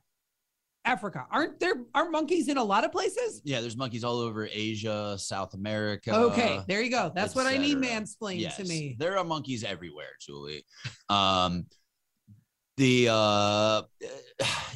[0.86, 1.26] Africa?
[1.32, 3.42] Aren't there aren't monkeys in a lot of places?
[3.44, 6.14] Yeah, there's monkeys all over Asia, South America.
[6.14, 7.12] Okay, there you go.
[7.14, 8.96] That's what I need mansplained Yes, to me.
[9.00, 10.66] There are monkeys everywhere, Julie.
[11.10, 11.66] Um,
[12.78, 13.82] the uh,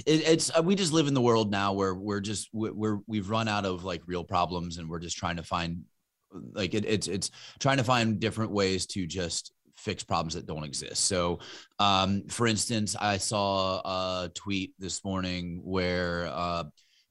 [0.05, 2.99] it, it's uh, we just live in the world now where we're just we're, we're
[3.07, 5.83] we've run out of like real problems and we're just trying to find
[6.31, 9.51] like it, it's it's trying to find different ways to just
[9.87, 11.05] fix problems that don't exist.
[11.05, 11.39] So,
[11.79, 16.65] um, for instance, I saw a tweet this morning where uh,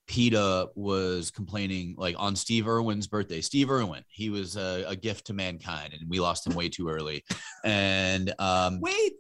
[0.09, 3.41] PETA was complaining like on Steve Irwin's birthday.
[3.41, 6.91] Steve Irwin, he was a, a gift to mankind, and we lost him way too
[6.91, 7.25] early.
[7.65, 9.15] And um, Wait,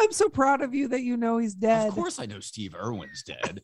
[0.00, 1.88] I'm so proud of you that you know he's dead.
[1.88, 3.60] of course, I know Steve Irwin's dead.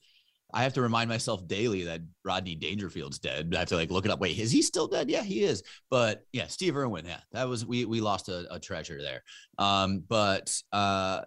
[0.54, 3.52] I have to remind myself daily that Rodney Dangerfield's dead.
[3.54, 4.18] I have to like look it up.
[4.18, 5.10] Wait, is he still dead?
[5.10, 5.62] Yeah, he is.
[5.90, 7.04] But yeah, Steve Irwin.
[7.04, 9.22] Yeah, that was we we lost a, a treasure there.
[9.58, 11.22] Um, but uh,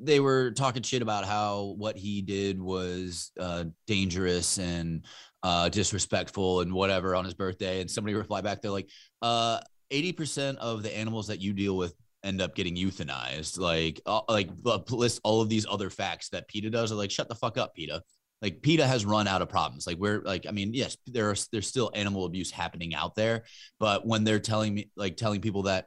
[0.00, 5.06] they were talking shit about how what he did was uh, dangerous and
[5.42, 7.80] uh, disrespectful and whatever on his birthday.
[7.80, 8.90] And somebody replied back, they're like,
[9.22, 9.60] uh,
[9.90, 13.58] 80% of the animals that you deal with end up getting euthanized.
[13.58, 14.50] Like, uh, like
[14.90, 16.92] list all of these other facts that PETA does.
[16.92, 18.02] Are like, shut the fuck up, PETA
[18.40, 19.86] like PETA has run out of problems.
[19.86, 23.44] Like we're like, I mean, yes, there's there's still animal abuse happening out there,
[23.78, 25.86] but when they're telling me like telling people that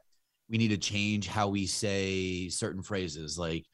[0.50, 3.64] we need to change how we say certain phrases, like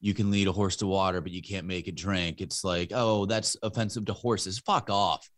[0.00, 2.40] you can lead a horse to water, but you can't make it drink.
[2.40, 4.60] It's like, oh, that's offensive to horses.
[4.60, 5.28] Fuck off.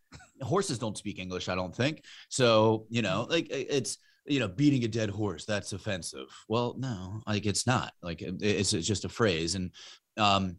[0.42, 2.04] Horses don't speak English, I don't think.
[2.28, 6.26] So, you know, like it's you know, beating a dead horse, that's offensive.
[6.48, 7.92] Well, no, like it's not.
[8.02, 9.54] Like it's, it's just a phrase.
[9.54, 9.70] And
[10.16, 10.56] um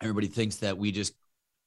[0.00, 1.14] everybody thinks that we just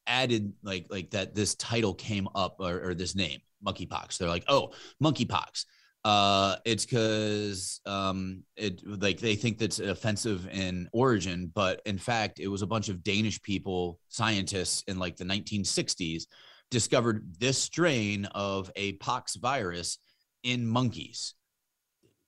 [0.10, 4.18] added like like that this title came up or, or this name monkeypox.
[4.18, 5.66] They're like oh monkeypox.
[6.03, 12.39] Uh it's because um it like they think that's offensive in origin but in fact
[12.39, 16.24] it was a bunch of danish people scientists in like the 1960s
[16.72, 19.97] discovered this strain of a pox virus
[20.43, 21.34] in monkeys.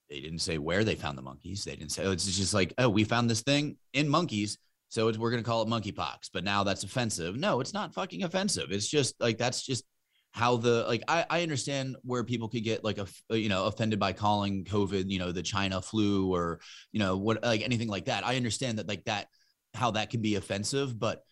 [0.09, 1.63] They didn't say where they found the monkeys.
[1.63, 4.57] They didn't say oh, it's just like oh we found this thing in monkeys
[4.91, 7.37] so we're going to call it monkeypox, but now that's offensive.
[7.37, 8.71] No, it's not fucking offensive.
[8.71, 9.85] It's just like that's just
[10.31, 13.99] how the like I, I understand where people could get like a you know offended
[13.99, 16.59] by calling COVID you know the China flu or
[16.91, 18.27] you know what like anything like that.
[18.27, 19.27] I understand that like that
[19.73, 21.23] how that can be offensive, but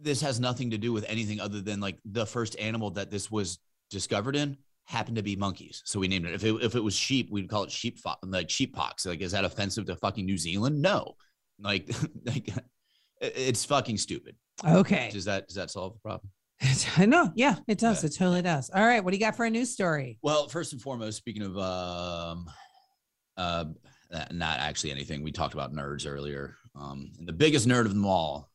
[0.00, 3.30] this has nothing to do with anything other than like the first animal that this
[3.30, 5.82] was discovered in happened to be monkeys.
[5.84, 6.34] So we named it.
[6.34, 9.06] If it, if it was sheep, we'd call it sheep like sheep pox.
[9.06, 10.82] Like, is that offensive to fucking New Zealand?
[10.82, 11.14] No.
[11.60, 11.88] Like,
[12.24, 12.50] like
[13.20, 14.36] it's fucking stupid.
[14.66, 15.10] Okay.
[15.12, 16.30] Does that does that solve the problem?
[16.96, 17.32] I know.
[17.34, 18.02] Yeah, it does.
[18.02, 18.08] Yeah.
[18.08, 18.70] It totally does.
[18.74, 19.02] All right.
[19.02, 20.18] What do you got for a news story?
[20.22, 22.46] Well, first and foremost, speaking of um,
[23.36, 23.64] uh,
[24.32, 25.22] not actually anything.
[25.22, 26.56] We talked about nerds earlier.
[26.74, 28.50] Um, and the biggest nerd of them all,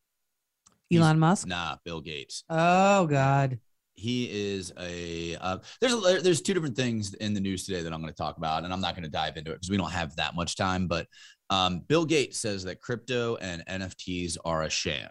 [0.94, 1.48] Elon Musk.
[1.48, 2.44] nah, Bill Gates.
[2.50, 3.60] Oh God.
[3.98, 7.94] He is a uh, there's a, there's two different things in the news today that
[7.94, 9.78] I'm going to talk about, and I'm not going to dive into it because we
[9.78, 10.88] don't have that much time.
[10.88, 11.08] But
[11.50, 15.10] um, Bill Gates says that crypto and NFTs are a sham.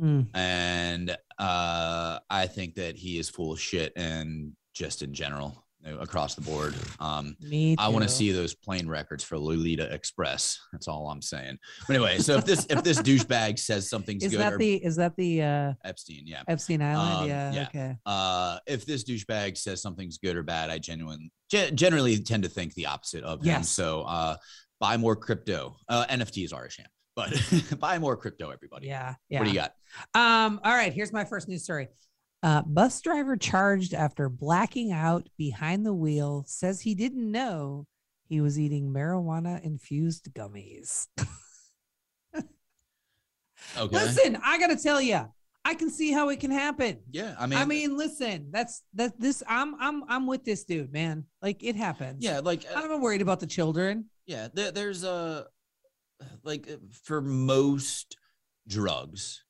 [0.00, 0.26] Mm.
[0.34, 5.92] And uh, I think that he is full of shit and just in general you
[5.92, 6.74] know, across the board.
[7.00, 7.76] Um, Me.
[7.78, 10.58] I want to see those plane records for Lolita Express.
[10.72, 11.58] That's all I'm saying.
[11.86, 14.74] But anyway, so if this if this douchebag says something's Is good that or the
[14.84, 16.42] is that the uh Epstein, yeah.
[16.48, 17.22] Epstein Island?
[17.22, 17.66] Um, yeah, yeah.
[17.68, 17.96] Okay.
[18.04, 22.48] Uh, if this douchebag says something's good or bad, I genuinely ge- generally tend to
[22.48, 23.62] think the opposite of him.
[23.62, 24.36] So uh,
[24.80, 25.76] buy more crypto.
[25.88, 27.32] Uh, NFTs are a sham, but
[27.78, 28.86] buy more crypto, everybody.
[28.88, 29.14] Yeah.
[29.28, 29.40] Yeah.
[29.40, 29.72] What do you got?
[30.14, 31.88] Um, all right, here's my first news story.
[32.42, 37.86] Uh, bus driver charged after blacking out behind the wheel says he didn't know
[38.28, 41.06] he was eating marijuana infused gummies.
[43.76, 43.96] Okay.
[43.96, 45.20] Listen, I gotta tell you,
[45.66, 47.00] I can see how it can happen.
[47.10, 50.92] Yeah, I mean, I mean, listen, that's that this I'm I'm I'm with this dude,
[50.92, 51.24] man.
[51.42, 52.22] Like it happens.
[52.22, 54.04] yeah, like uh, I'm not worried about the children.
[54.26, 55.46] yeah, there, there's a
[56.44, 56.68] like
[57.02, 58.16] for most
[58.68, 59.42] drugs,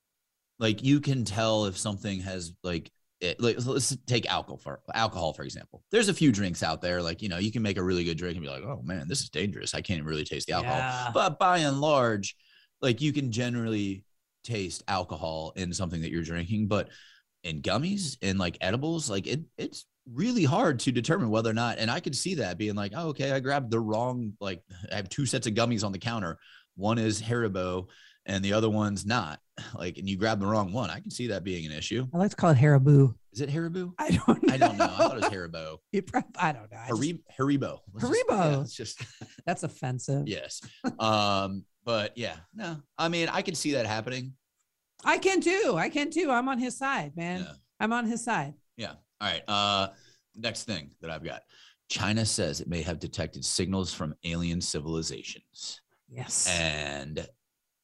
[0.58, 2.90] like you can tell if something has like
[3.20, 5.84] it, like let's take alcohol for alcohol for example.
[5.90, 8.16] There's a few drinks out there like you know you can make a really good
[8.16, 9.74] drink and be like, oh man, this is dangerous.
[9.74, 10.78] I can't really taste the alcohol.
[10.78, 11.10] Yeah.
[11.12, 12.36] But by and large,
[12.80, 14.05] like you can generally
[14.46, 16.88] taste alcohol in something that you're drinking, but
[17.44, 21.78] in gummies and like edibles, like it it's really hard to determine whether or not.
[21.78, 24.96] And I could see that being like, oh, okay, I grabbed the wrong, like I
[24.96, 26.38] have two sets of gummies on the counter.
[26.76, 27.88] One is Haribo
[28.24, 29.40] and the other one's not.
[29.74, 30.90] Like, and you grab the wrong one.
[30.90, 32.06] I can see that being an issue.
[32.12, 33.14] I like to call it Haribo.
[33.32, 33.92] Is it Haribo?
[33.98, 34.52] I don't know.
[34.52, 34.84] I don't know.
[34.84, 35.78] I thought it was Haribo.
[35.92, 36.76] It prob- I don't know.
[36.78, 37.78] I just- Harib- Haribo.
[37.94, 38.52] Let's just- Haribo.
[38.52, 39.02] yeah, it's just
[39.46, 40.28] that's offensive.
[40.28, 40.60] yes.
[40.98, 42.76] Um, but yeah, no.
[42.98, 44.34] I mean, I can see that happening.
[45.04, 45.76] I can too.
[45.78, 46.30] I can too.
[46.30, 47.40] I'm on his side, man.
[47.40, 47.52] Yeah.
[47.80, 48.54] I'm on his side.
[48.76, 48.94] Yeah.
[49.20, 49.42] All right.
[49.48, 49.88] Uh,
[50.34, 51.42] next thing that I've got.
[51.88, 55.80] China says it may have detected signals from alien civilizations.
[56.10, 56.48] Yes.
[56.48, 57.26] And,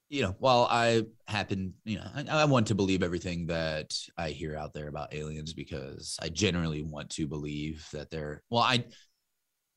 [0.08, 4.30] you know, while I happen, you know, I, I want to believe everything that I
[4.30, 8.84] hear out there about aliens because I generally want to believe that they're, well, I,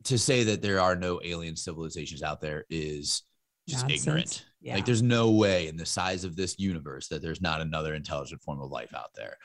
[0.05, 3.23] to say that there are no alien civilizations out there is
[3.67, 4.01] just Nonsense.
[4.01, 4.45] ignorant.
[4.61, 4.75] Yeah.
[4.75, 8.41] Like there's no way in the size of this universe that there's not another intelligent
[8.41, 9.37] form of life out there.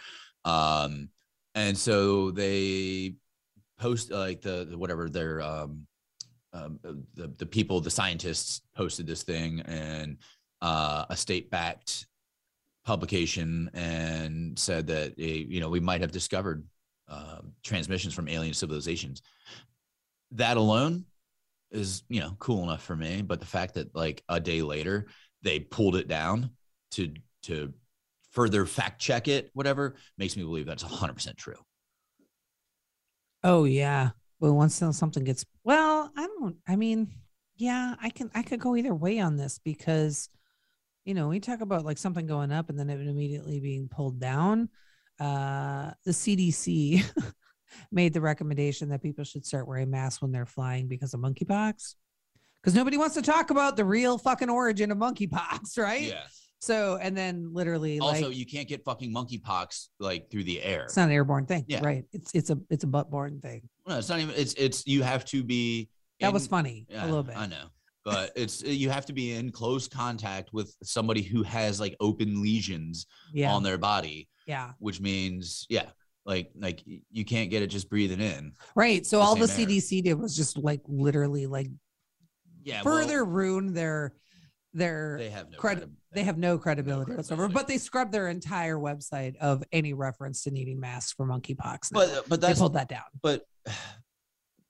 [0.45, 1.09] Um,
[1.55, 3.15] and so they
[3.79, 5.87] post like the, the whatever their um,
[6.53, 6.79] um,
[7.15, 10.19] the the people the scientists posted this thing and
[10.63, 12.07] uh, a state backed
[12.85, 16.65] publication and said that eh, you know we might have discovered
[17.09, 19.23] um, transmissions from alien civilizations.
[20.33, 21.05] That alone
[21.71, 25.07] is you know cool enough for me, but the fact that like a day later
[25.43, 26.51] they pulled it down
[26.93, 27.13] to
[27.43, 27.73] to
[28.31, 31.57] further fact check it, whatever, makes me believe that's 100% true.
[33.43, 34.11] Oh yeah.
[34.41, 36.57] Well, once something gets well, I don't.
[36.67, 37.13] I mean,
[37.57, 38.31] yeah, I can.
[38.35, 40.29] I could go either way on this because,
[41.05, 44.19] you know, we talk about like something going up and then it immediately being pulled
[44.19, 44.71] down.
[45.19, 47.05] Uh, the CDC
[47.93, 51.95] made the recommendation that people should start wearing masks when they're flying because of monkeypox.
[52.63, 56.03] Because nobody wants to talk about the real fucking origin of monkeypox, right?
[56.03, 56.23] Yeah.
[56.63, 60.83] So, and then literally, Also, like, you can't get fucking monkeypox like through the air.
[60.83, 61.81] it's not an airborne thing, Yeah.
[61.83, 62.05] right?
[62.13, 63.63] It's it's a it's a butt-borne thing.
[63.89, 64.35] No, it's not even.
[64.37, 65.89] It's it's you have to be.
[66.21, 67.35] That was funny Yeah, a little bit.
[67.39, 67.69] I know,
[68.05, 72.43] but it's you have to be in close contact with somebody who has like open
[72.43, 74.73] lesions Yeah, on their body, yeah.
[74.81, 75.87] which means yeah,
[76.27, 78.53] like like you can't get it just breathing in.
[78.75, 79.07] Right.
[79.07, 79.47] So the all the air.
[79.67, 81.69] CDC did was just like literally like
[82.63, 84.15] Yeah, well, further ruin their
[84.73, 85.59] their they have no
[86.13, 87.43] they have no credibility whatsoever.
[87.49, 87.55] credibility.
[87.55, 91.91] But they scrubbed their entire website of any reference to needing masks for monkeypox.
[91.93, 92.01] now.
[92.01, 93.03] But but they that's pulled that down.
[93.23, 93.45] but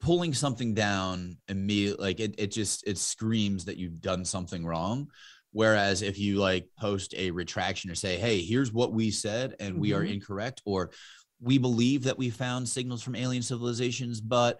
[0.01, 5.07] pulling something down immediately like it, it just it screams that you've done something wrong
[5.53, 9.79] whereas if you like post a retraction or say hey here's what we said and
[9.79, 10.15] we are Mhm.
[10.15, 10.91] incorrect or
[11.41, 14.59] we believe that we found signals from alien civilizations but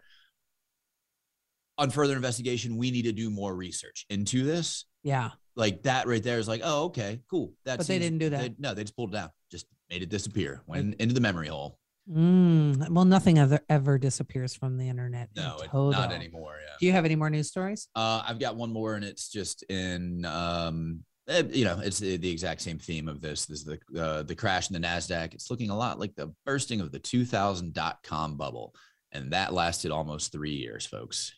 [1.79, 5.31] on further investigation we need to do more research into this Yeah.
[5.57, 8.41] like that right there is like oh okay cool that But they didn't do that.
[8.41, 11.49] they- no they just pulled it down just made it disappear went into the memory
[11.49, 11.79] hole
[12.11, 15.29] Mm, well, nothing ever ever disappears from the internet.
[15.37, 17.87] in no it, not anymore yeah Do you have any more news stories?
[17.95, 21.05] Uh, I've got one more, and it's just in, um,
[21.51, 23.47] you know, it's the, the exact same theme of this.
[23.47, 25.35] This is the uh, the crash in the Nasdaq.
[25.35, 28.75] It's looking a lot like the bursting of the 2000 dot com bubble,
[29.13, 31.33] and that lasted almost three years, folks.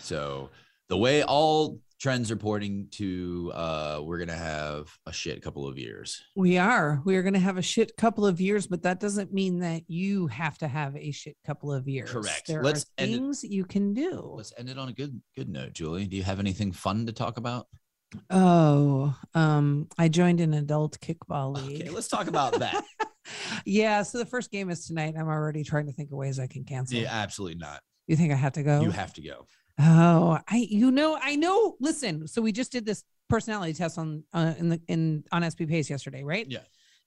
[0.00, 0.50] So
[0.88, 5.78] the way all trends are pointing to, uh, we're gonna have a shit couple of
[5.78, 6.22] years.
[6.36, 7.00] We are.
[7.04, 9.82] We are going to have a shit couple of years, but that doesn't mean that
[9.88, 12.10] you have to have a shit couple of years.
[12.10, 12.46] Correct.
[12.46, 14.34] There Let's are end it- things you can do.
[14.36, 16.06] Let's end it on a good good note, Julie.
[16.06, 17.68] Do you have anything fun to talk about?
[18.30, 21.82] Oh, um, I joined an adult kickball league.
[21.82, 22.84] Okay, let's talk about that.
[23.64, 24.02] yeah.
[24.02, 25.14] So the first game is tonight.
[25.18, 26.98] I'm already trying to think of ways I can cancel.
[26.98, 27.80] yeah, absolutely not.
[28.06, 28.80] You think I have to go?
[28.80, 29.46] You have to go.
[29.80, 31.76] Oh, I you know I know.
[31.80, 35.68] Listen, so we just did this personality test on uh, in the in on SB
[35.68, 36.46] Pace yesterday, right?
[36.48, 36.60] Yeah.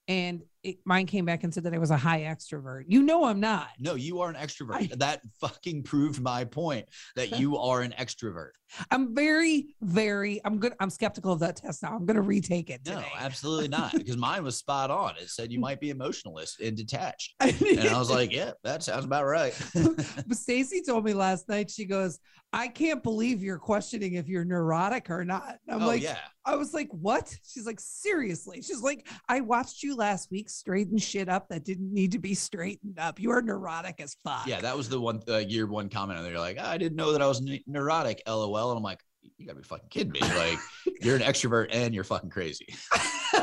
[0.07, 2.83] And it, mine came back and said that I was a high extrovert.
[2.87, 3.69] You know I'm not.
[3.79, 4.91] No, you are an extrovert.
[4.91, 8.51] I- that fucking proved my point that you are an extrovert.
[8.91, 10.41] I'm very, very.
[10.43, 10.73] I'm good.
[10.79, 11.95] I'm skeptical of that test now.
[11.95, 13.93] I'm gonna retake it No, absolutely not.
[13.97, 15.15] Because mine was spot on.
[15.17, 17.35] It said you might be emotionalist and detached.
[17.39, 19.53] and And I was like, yeah, that sounds about right.
[19.73, 21.69] but Stacy told me last night.
[21.71, 22.19] She goes,
[22.53, 26.17] "I can't believe you're questioning if you're neurotic or not." I'm oh, like, yeah.
[26.45, 27.35] I was like, what?
[27.45, 28.61] She's like, seriously.
[28.61, 32.33] She's like, I watched you last week straighten shit up that didn't need to be
[32.33, 33.19] straightened up.
[33.19, 34.47] You are neurotic as fuck.
[34.47, 36.19] Yeah, that was the one uh, year one comment.
[36.19, 38.71] And they're like, "Ah, I didn't know that I was ne- neurotic, lol.
[38.71, 39.01] And I'm like,
[39.37, 40.19] you gotta be fucking kidding me.
[40.21, 40.59] Like,
[41.01, 42.67] you're an extrovert and you're fucking crazy.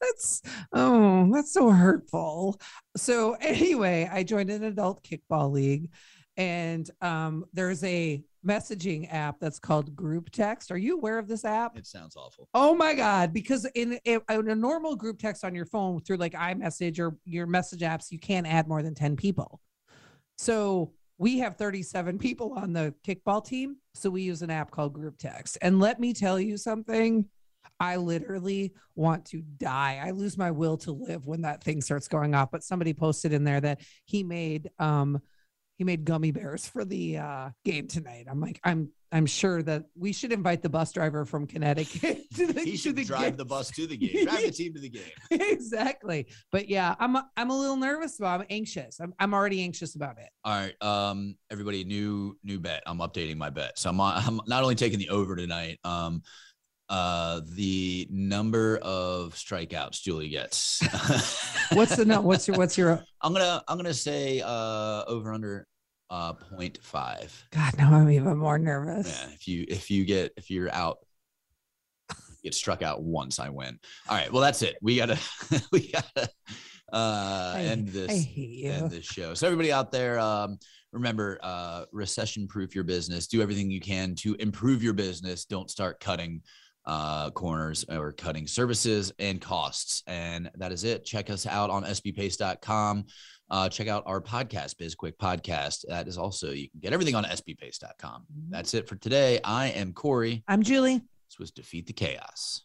[0.00, 0.42] that's
[0.72, 2.60] oh, that's so hurtful.
[2.96, 5.90] So anyway, I joined an adult kickball league,
[6.36, 10.70] and um, there's a messaging app that's called Group Text.
[10.70, 11.76] Are you aware of this app?
[11.76, 12.48] It sounds awful.
[12.54, 13.32] Oh my God.
[13.32, 17.46] Because in, in a normal group text on your phone through like iMessage or your
[17.46, 19.60] message apps, you can't add more than 10 people.
[20.38, 23.76] So we have 37 people on the kickball team.
[23.94, 25.58] So we use an app called Group Text.
[25.62, 27.26] And let me tell you something.
[27.78, 30.00] I literally want to die.
[30.04, 32.50] I lose my will to live when that thing starts going off.
[32.50, 35.20] But somebody posted in there that he made um
[35.82, 38.26] he made gummy bears for the uh game tonight.
[38.30, 42.46] I'm like, I'm I'm sure that we should invite the bus driver from Connecticut to
[42.46, 43.36] the, He should the drive game.
[43.36, 45.02] the bus to the game, drive the team to the game.
[45.30, 46.28] exactly.
[46.52, 48.40] But yeah, I'm a, I'm a little nervous about.
[48.40, 49.00] I'm anxious.
[49.00, 50.28] I'm I'm already anxious about it.
[50.44, 52.84] All right, um, everybody, new new bet.
[52.86, 53.76] I'm updating my bet.
[53.76, 55.80] So I'm I'm not only taking the over tonight.
[55.82, 56.22] Um,
[56.88, 60.80] uh, the number of strikeouts Julie gets.
[61.72, 62.20] What's the no?
[62.20, 65.66] What's your what's your I'm gonna I'm gonna say uh over under
[66.12, 67.30] uh 0.5.
[67.50, 69.08] God, now I'm even more nervous.
[69.08, 70.98] Yeah, if you if you get if you're out
[72.44, 73.78] get struck out once, I win.
[74.08, 74.76] All right, well that's it.
[74.82, 75.18] We gotta
[75.72, 76.28] we gotta
[76.92, 79.32] uh I- end this end this show.
[79.34, 80.58] So everybody out there, um,
[80.92, 83.26] remember uh recession proof your business.
[83.26, 85.46] Do everything you can to improve your business.
[85.46, 86.42] Don't start cutting
[86.84, 90.02] uh corners or cutting services and costs.
[90.06, 91.06] And that is it.
[91.06, 93.04] Check us out on sbpace.com.
[93.52, 95.84] Uh, check out our podcast, Biz Quick Podcast.
[95.86, 98.24] That is also you can get everything on sbpace.com.
[98.48, 99.40] That's it for today.
[99.44, 100.42] I am Corey.
[100.48, 101.02] I'm Julie.
[101.28, 102.62] This was Defeat the Chaos.